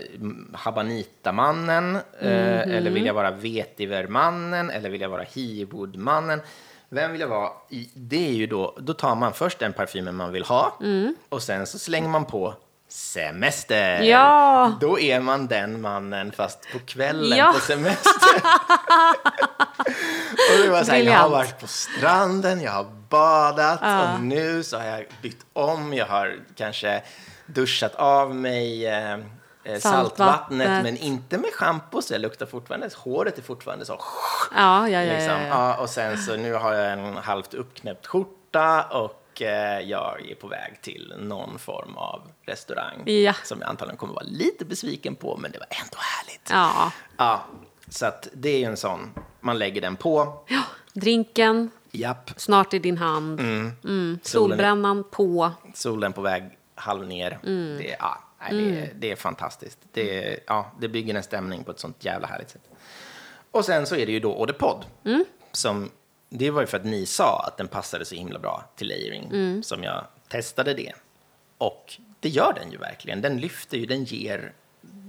[0.53, 2.71] Habanita-mannen, eh, Mhm.
[2.71, 6.41] eller vill jag vara Vetiver-mannen, eller vill jag vara Hiwood-mannen?
[6.89, 7.49] Vem vill jag vara?
[7.93, 11.15] Det är ju då, då tar man först den parfymen man vill ha, Mm.
[11.29, 12.53] och sen så slänger man på
[12.87, 14.01] semester.
[14.03, 14.73] Ja!
[14.81, 17.51] Då är man den mannen fast på kvällen Ja.
[17.53, 18.11] på semester.
[20.51, 23.81] Och det var så här, jag har varit på stranden, jag har badat
[24.15, 25.93] och nu så har jag bytt om.
[25.93, 27.01] Jag har kanske
[27.45, 29.17] duschat av mig eh,
[29.65, 33.93] eh, saltvattnet, men inte med schampo så jag luktar fortfarande, håret är fortfarande så.
[34.55, 35.13] Ja, ja, ja.
[35.13, 35.41] Liksom.
[35.41, 40.35] ja, och sen så nu har jag en halvt uppknäppt skjorta och eh, jag är
[40.35, 43.33] på väg till någon form av restaurang Ja.
[43.43, 46.49] som jag antagligen kommer vara lite besviken på, men det var ändå härligt.
[46.51, 46.91] ja.
[47.17, 47.41] Ja,
[47.89, 49.13] så att det är ju en sån.
[49.39, 50.43] Man lägger den på.
[50.47, 50.61] ja.
[50.93, 52.31] Drinken, Japp.
[52.37, 53.39] snart i din hand.
[53.39, 53.71] Mm.
[53.83, 55.51] Solen, Solbrännan på.
[55.73, 56.43] solen på väg
[56.75, 57.39] halv ner.
[57.43, 57.77] Mm.
[57.77, 58.19] Det, ja,
[58.51, 59.79] nej, det, är, det är fantastiskt.
[59.93, 62.69] Det, ja, det bygger en stämning på ett sånt jävla härligt sätt.
[63.51, 64.85] Och sen så är det ju då Eau de Pod.
[65.05, 65.25] Mm.
[65.51, 65.91] Som,
[66.29, 69.23] det var ju för att ni sa att den passade så himla bra till layering
[69.23, 69.63] Mm.
[69.63, 70.93] som jag testade det.
[71.57, 73.21] Och det gör den ju verkligen.
[73.21, 74.53] Den lyfter ju, den ger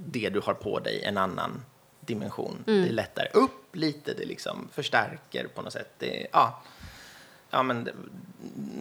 [0.06, 1.62] det du har på dig en annan
[2.00, 2.64] dimension.
[2.66, 2.82] Mm.
[2.84, 5.90] Det lättar upp lite, det liksom förstärker på något sätt.
[5.98, 6.62] Det, ja,
[7.50, 7.88] ja, men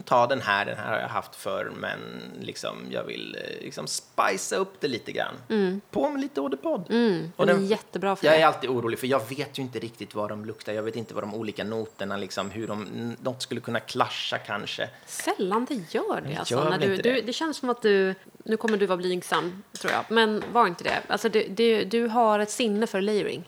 [0.05, 1.99] ta den här, den här har jag haft förr, men
[2.41, 5.81] liksom, jag vill eh, liksom spicea upp det lite grann.
[5.91, 6.85] På med lite Eau de Pod.
[6.89, 7.31] Mm.
[7.37, 8.41] Den är jättebra för jag det.
[8.41, 10.73] är alltid orolig, för jag vet ju inte riktigt vad de luktar.
[10.73, 14.89] Jag vet inte vad de olika noterna, liksom, hur de, något skulle kunna klascha kanske.
[15.05, 16.35] Sällan det gör det.
[16.35, 17.21] Alltså, gör när du, du, det.
[17.21, 18.15] det känns som att du...
[18.43, 20.03] Nu kommer du vara blygsam, tror jag.
[20.09, 21.01] Men var inte det.
[21.07, 23.43] Alltså, du, du, du har ett sinne för layering.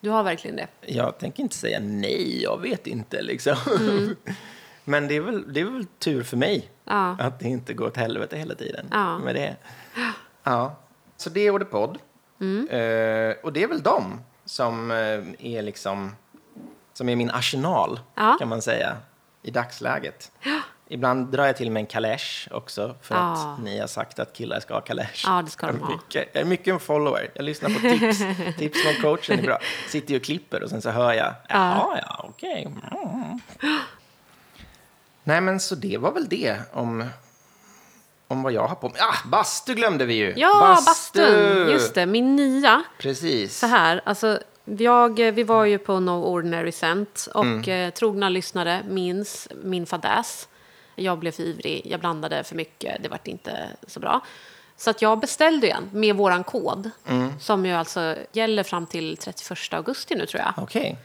[0.00, 0.66] Du har verkligen det.
[0.80, 3.56] Jag tänker inte säga nej, jag vet inte liksom.
[4.84, 7.16] Men det är, väl, det är väl tur för mig Ja.
[7.20, 9.18] att det inte går åt helvete hela tiden Ja.
[9.18, 9.56] med det.
[10.42, 10.76] Ja,
[11.16, 11.98] så det är Eau de Pod.
[12.70, 14.96] Eh, och det är väl de som eh,
[15.56, 16.16] är liksom
[16.92, 18.36] som är min arsenal, Ja.
[18.38, 18.96] kan man säga.
[19.42, 20.32] i dagsläget.
[20.92, 23.32] Ibland drar jag till med en kalesh också för Ja.
[23.32, 25.24] att ni har sagt att killar ska ha kalesh.
[25.26, 25.88] Ja, det ska de ha.
[25.90, 27.30] mycket, jag är mycket en follower.
[27.34, 28.18] Jag lyssnar på tips.
[28.58, 29.58] tips från coachen är bra.
[29.88, 31.34] Sitter ju och klipper och sen så hör jag.
[31.48, 32.62] Jaha, ja, okej.
[32.92, 33.40] Mm.
[35.24, 37.04] Nej, men så det var väl det om,
[38.28, 39.00] om vad jag har på mig.
[39.00, 40.34] Ah, bastu glömde vi ju.
[40.36, 41.68] Ja, bastun!
[41.70, 42.82] Just det, min nya.
[42.98, 43.58] Precis.
[43.58, 47.70] Så här, alltså, jag, vi var ju på No Ordinary Scent och Mm.
[47.88, 50.48] eh, trogna lyssnare minns min fadäs.
[51.00, 54.20] Jag blev för ivrig, jag blandade för mycket, det vart inte så bra.
[54.76, 57.40] Så att jag beställde ju en med våran kod, Mm.
[57.40, 60.96] som ju alltså gäller fram till 31 augusti nu tror jag, Okej.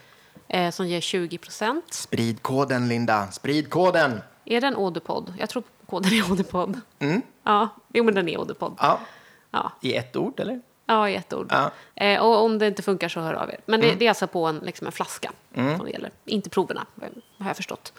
[0.47, 1.93] eh, som ger 20 procent.
[1.93, 3.31] Sprid koden, Linda.
[3.31, 4.21] Sprid koden.
[4.45, 5.33] Är det en Odepod?
[5.39, 6.81] Jag tror koden är Odepod.
[7.43, 8.75] Ja, jo men den är Odepod.
[8.79, 8.99] Ja,
[9.51, 9.71] Ja.
[9.81, 10.61] i ett ord, eller?
[10.85, 11.47] Ja, i ett ord.
[11.51, 11.71] Ja.
[12.05, 13.57] Eh, och om det inte funkar så hör av er.
[13.65, 16.11] Men det, det är alltså på en, liksom en flaska som det gäller.
[16.25, 16.85] Inte proverna,
[17.37, 17.93] har jag förstått.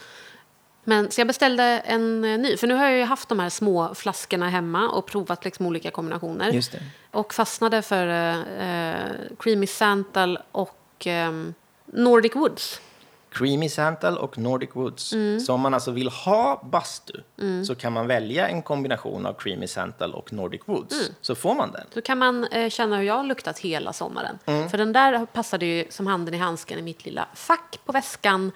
[0.89, 2.57] Men, så jag beställde en eh, ny.
[2.57, 5.91] För nu har jag ju haft de här små flaskorna hemma och provat liksom olika
[5.91, 6.51] kombinationer.
[6.51, 6.83] Just det.
[7.11, 11.55] Och fastnade för eh, eh, Creamy Santal och ehm,
[11.87, 12.81] Nordic Woods.
[13.31, 15.13] Creamy Santal och Nordic Woods.
[15.13, 15.41] Mm.
[15.41, 17.13] Så om man alltså vill ha bastu
[17.67, 20.93] så kan man välja en kombination av Creamy Santal och Nordic Woods.
[20.93, 21.15] Mm.
[21.21, 21.87] Så får man den.
[21.95, 24.39] Så kan man eh, känna hur jag har luktat hela sommaren.
[24.47, 24.69] Mm.
[24.69, 28.53] För den där passade ju som handen i handsken i mitt lilla fack på väskan.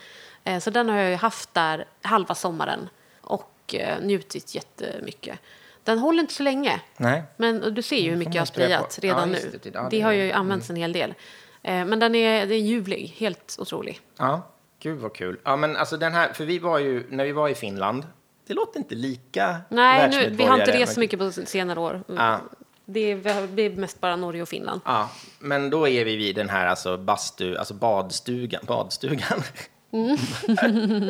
[0.50, 2.88] Eh, så den har jag ju haft där halva sommaren
[3.20, 5.38] och eh, njutit jättemycket.
[5.84, 6.80] Den håller inte så länge.
[6.96, 7.22] Nej.
[7.36, 9.58] Men du ser ju hur mycket jag har sprayat redan Ja, nu.
[9.62, 9.70] det.
[9.74, 11.14] Ja, det, det- har ju använts en hel del.
[11.62, 14.00] Eh, men den är, det är ljuvlig, helt otrolig.
[14.18, 14.42] Ja,
[14.82, 15.38] gud vad kul.
[15.44, 18.06] Ja, men alltså den här, för vi var ju, när vi var i Finland,
[18.46, 22.02] det låter inte lika Nej, nu, vi har inte rest så mycket på senare år.
[22.06, 22.40] Ja.
[22.84, 24.80] Det är mest bara Norge och Finland.
[24.84, 29.42] Ja, men då är vi vid den här alltså bastu, alltså badstugan, badstugan.
[29.92, 30.16] Mm.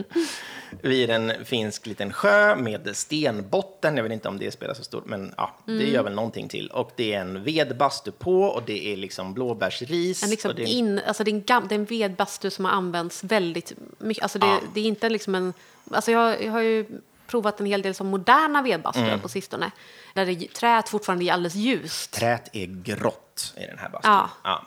[0.82, 3.96] vid en finsk liten sjö med stenbotten.
[3.96, 5.92] Jag vet inte om det spelar så stort, men ja, det Mm.
[5.94, 6.68] gör väl någonting till.
[6.68, 10.22] Och det är en vedbastu på och det är liksom blåbärsris.
[10.22, 12.64] En, liksom det är in, alltså det, är en gam, det är en vedbastu som
[12.64, 14.22] har använts väldigt mycket.
[14.22, 14.60] Alltså det, Ja.
[14.74, 15.52] det är inte liksom en...
[15.90, 16.86] Alltså jag, jag har ju
[17.26, 19.20] provat en hel del som moderna vedbastuar Mm.
[19.20, 19.70] på sistone.
[20.14, 22.12] Där det, träet fortfarande är alldeles ljust.
[22.12, 24.12] Träet är grått i den här bastun.
[24.12, 24.30] Ja.
[24.44, 24.66] Ja.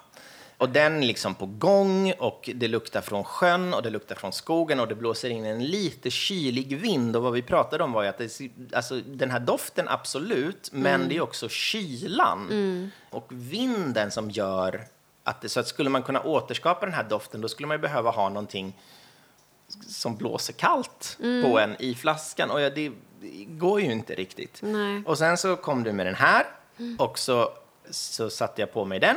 [0.64, 4.34] Och den är liksom på gång och det luktar från sjön och det luktar från
[4.34, 7.16] skogen och det blåser in en lite kylig vind.
[7.16, 11.10] Och vad vi pratade om var ju att det, alltså, den här doften absolut, men
[11.10, 14.88] det är också kylan och vinden som gör
[15.24, 18.12] att det, så att skulle man kunna återskapa den här doften då skulle man behöva
[18.12, 18.80] ha någonting
[19.88, 22.52] som blåser kallt på en i flaskan.
[22.52, 22.92] Och ja, det,
[23.22, 24.60] det går ju inte riktigt.
[24.62, 25.04] Nej.
[25.06, 26.46] Och sen så kom du med den här
[26.98, 27.50] och så,
[27.94, 29.16] så satte jag på mig den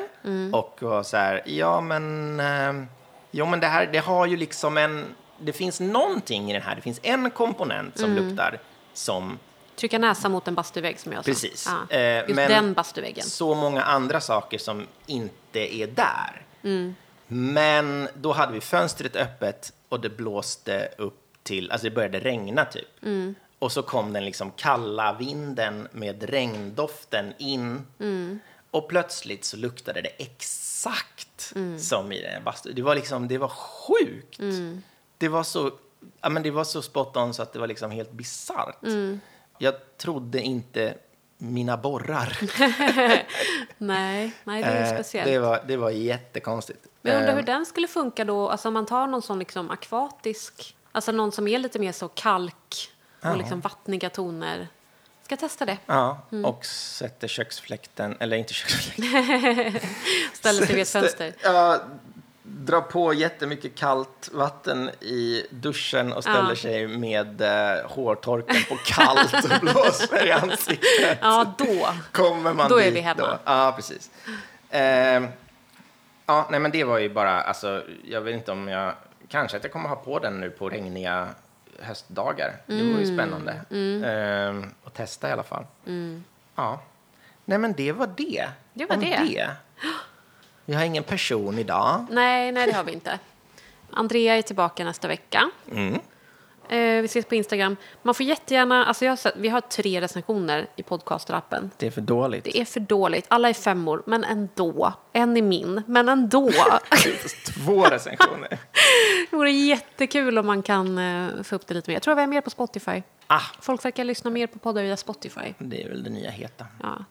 [0.52, 2.86] och var så här, ja men, eh,
[3.30, 5.04] jo, men det här, det har ju liksom en,
[5.38, 8.58] det finns någonting i den här, det finns en komponent som luktar
[8.92, 9.38] som
[9.76, 11.30] Trycka näsan mot en bastuvägg som jag sa.
[11.30, 11.68] Precis.
[11.90, 11.96] Ja.
[11.96, 13.24] Eh, Just men den bastuväggen.
[13.24, 16.46] så många andra saker som inte är där.
[16.62, 16.94] Mm.
[17.26, 22.64] Men då hade vi fönstret öppet och det blåste upp till, alltså det började regna
[22.64, 23.02] typ.
[23.02, 23.34] Mm.
[23.58, 27.86] Och så kom den liksom kalla vinden med regndoften in.
[28.00, 28.40] Mm.
[28.76, 31.78] Och plötsligt så luktade det exakt Mm.
[31.78, 32.74] som i den bastun.
[32.74, 34.38] Det var liksom, det var sjukt.
[34.38, 34.82] Mm.
[35.18, 35.70] Det var så,
[36.20, 38.82] ja men det var så spot on så att det var liksom helt bisarrt.
[38.82, 39.20] Mm.
[39.58, 40.94] Jag trodde inte
[41.38, 42.38] mina borrar.
[43.78, 45.26] Nej, nej, det är Eh, speciellt.
[45.26, 46.86] det, var, det var jättekonstigt.
[47.02, 49.38] Men jag undrar Eh, hur den skulle funka då, alltså om man tar någon sån
[49.38, 52.90] liksom akvatisk, alltså någon som är lite mer så kalk
[53.22, 54.68] och liksom vattniga toner.
[55.26, 55.78] Ska testa det?
[55.86, 56.44] Ja, Mm.
[56.44, 59.04] och sätter köksfläkten, eller inte köksfläkten.
[60.32, 61.32] Ställer sig vid ett fönster.
[61.42, 61.80] Ja,
[62.42, 66.56] drar på jättemycket kallt vatten i duschen och ställer Ja.
[66.56, 71.18] sig med eh, hårtorken på kallt och blåser i ansiktet.
[71.20, 71.88] Ja, då.
[72.12, 73.20] Kommer man Då är vi hemma.
[73.22, 73.38] Då?
[73.44, 74.10] Ja, precis.
[74.70, 75.26] Ehm,
[76.26, 78.94] ja, nej, men det var ju bara, alltså, jag vet inte om jag,
[79.28, 81.28] kanske att jag kommer ha på den nu på regniga
[81.82, 82.56] höstdagar.
[82.66, 83.52] Det vore ju spännande.
[84.08, 85.64] Ehm, att testa i alla fall.
[86.55, 86.80] Ja.
[87.44, 88.49] Nej, men det var det.
[88.74, 89.51] Det var om det.
[90.64, 92.07] Vi har ingen person idag.
[92.11, 93.18] Nej, nej, det har vi inte.
[93.90, 95.51] Andrea är tillbaka nästa vecka.
[95.72, 96.01] Mm.
[96.68, 97.76] Eh, vi ses på Instagram.
[98.03, 101.70] Man får jättegärna, alltså jag har sett, vi har tre recensioner i podcasterappen.
[101.76, 102.44] Det är för dåligt.
[102.44, 103.24] Det är för dåligt.
[103.28, 104.92] Alla är femmor, men ändå.
[105.12, 106.51] En är min, men ändå.
[107.55, 108.49] Två recensioner.
[109.30, 111.97] det vore jättekul om man kan eh, få upp det lite mer.
[111.97, 113.03] Jag tror vi är mer på Spotify.
[113.26, 115.54] Ah, Folk verkar lyssna mer på poddar via Spotify.
[115.58, 116.66] det är väl det nya heta.
[116.82, 117.04] Ja.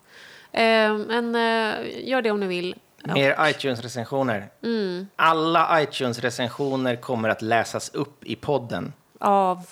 [0.60, 2.76] Eh, men eh, gör det om ni vill.
[3.14, 4.50] Mer iTunes-recensioner.
[4.64, 5.08] Mm.
[5.16, 8.94] Alla iTunes-recensioner kommer att läsas upp i podden.
[9.20, 9.68] av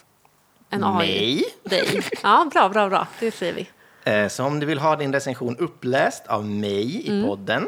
[0.69, 0.97] en AI?
[0.97, 1.43] Mig.
[1.63, 2.01] Dig.
[2.23, 3.07] Ja, bra, bra, bra.
[3.19, 3.69] Det säger vi.
[4.11, 7.67] Eh, Så om du vill ha din recension uppläst av mig i podden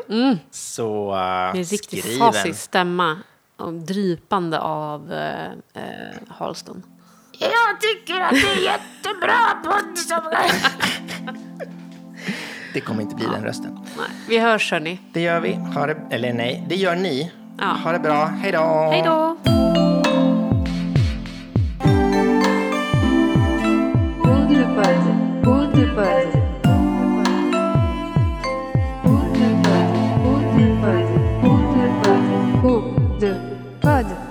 [0.51, 1.51] så uh, Mm.
[1.51, 2.33] Med en riktig skriv en.
[2.33, 3.19] fasig stämma.
[3.57, 5.83] Och drypande av eh, eh,
[6.29, 6.83] Halston.
[7.39, 10.21] Jag tycker att det är jättebra podd som...
[12.73, 13.79] Det kommer inte bli den rösten.
[13.97, 14.99] Nej, vi hörs hörni.
[15.13, 15.53] Det gör vi.
[15.53, 17.31] Ha det, eller nej, det gör ni.
[17.59, 17.65] Ja.
[17.65, 18.25] Ha det bra.
[18.25, 18.89] Hej då.
[18.91, 19.37] Hej då.
[33.81, 34.24] Pod.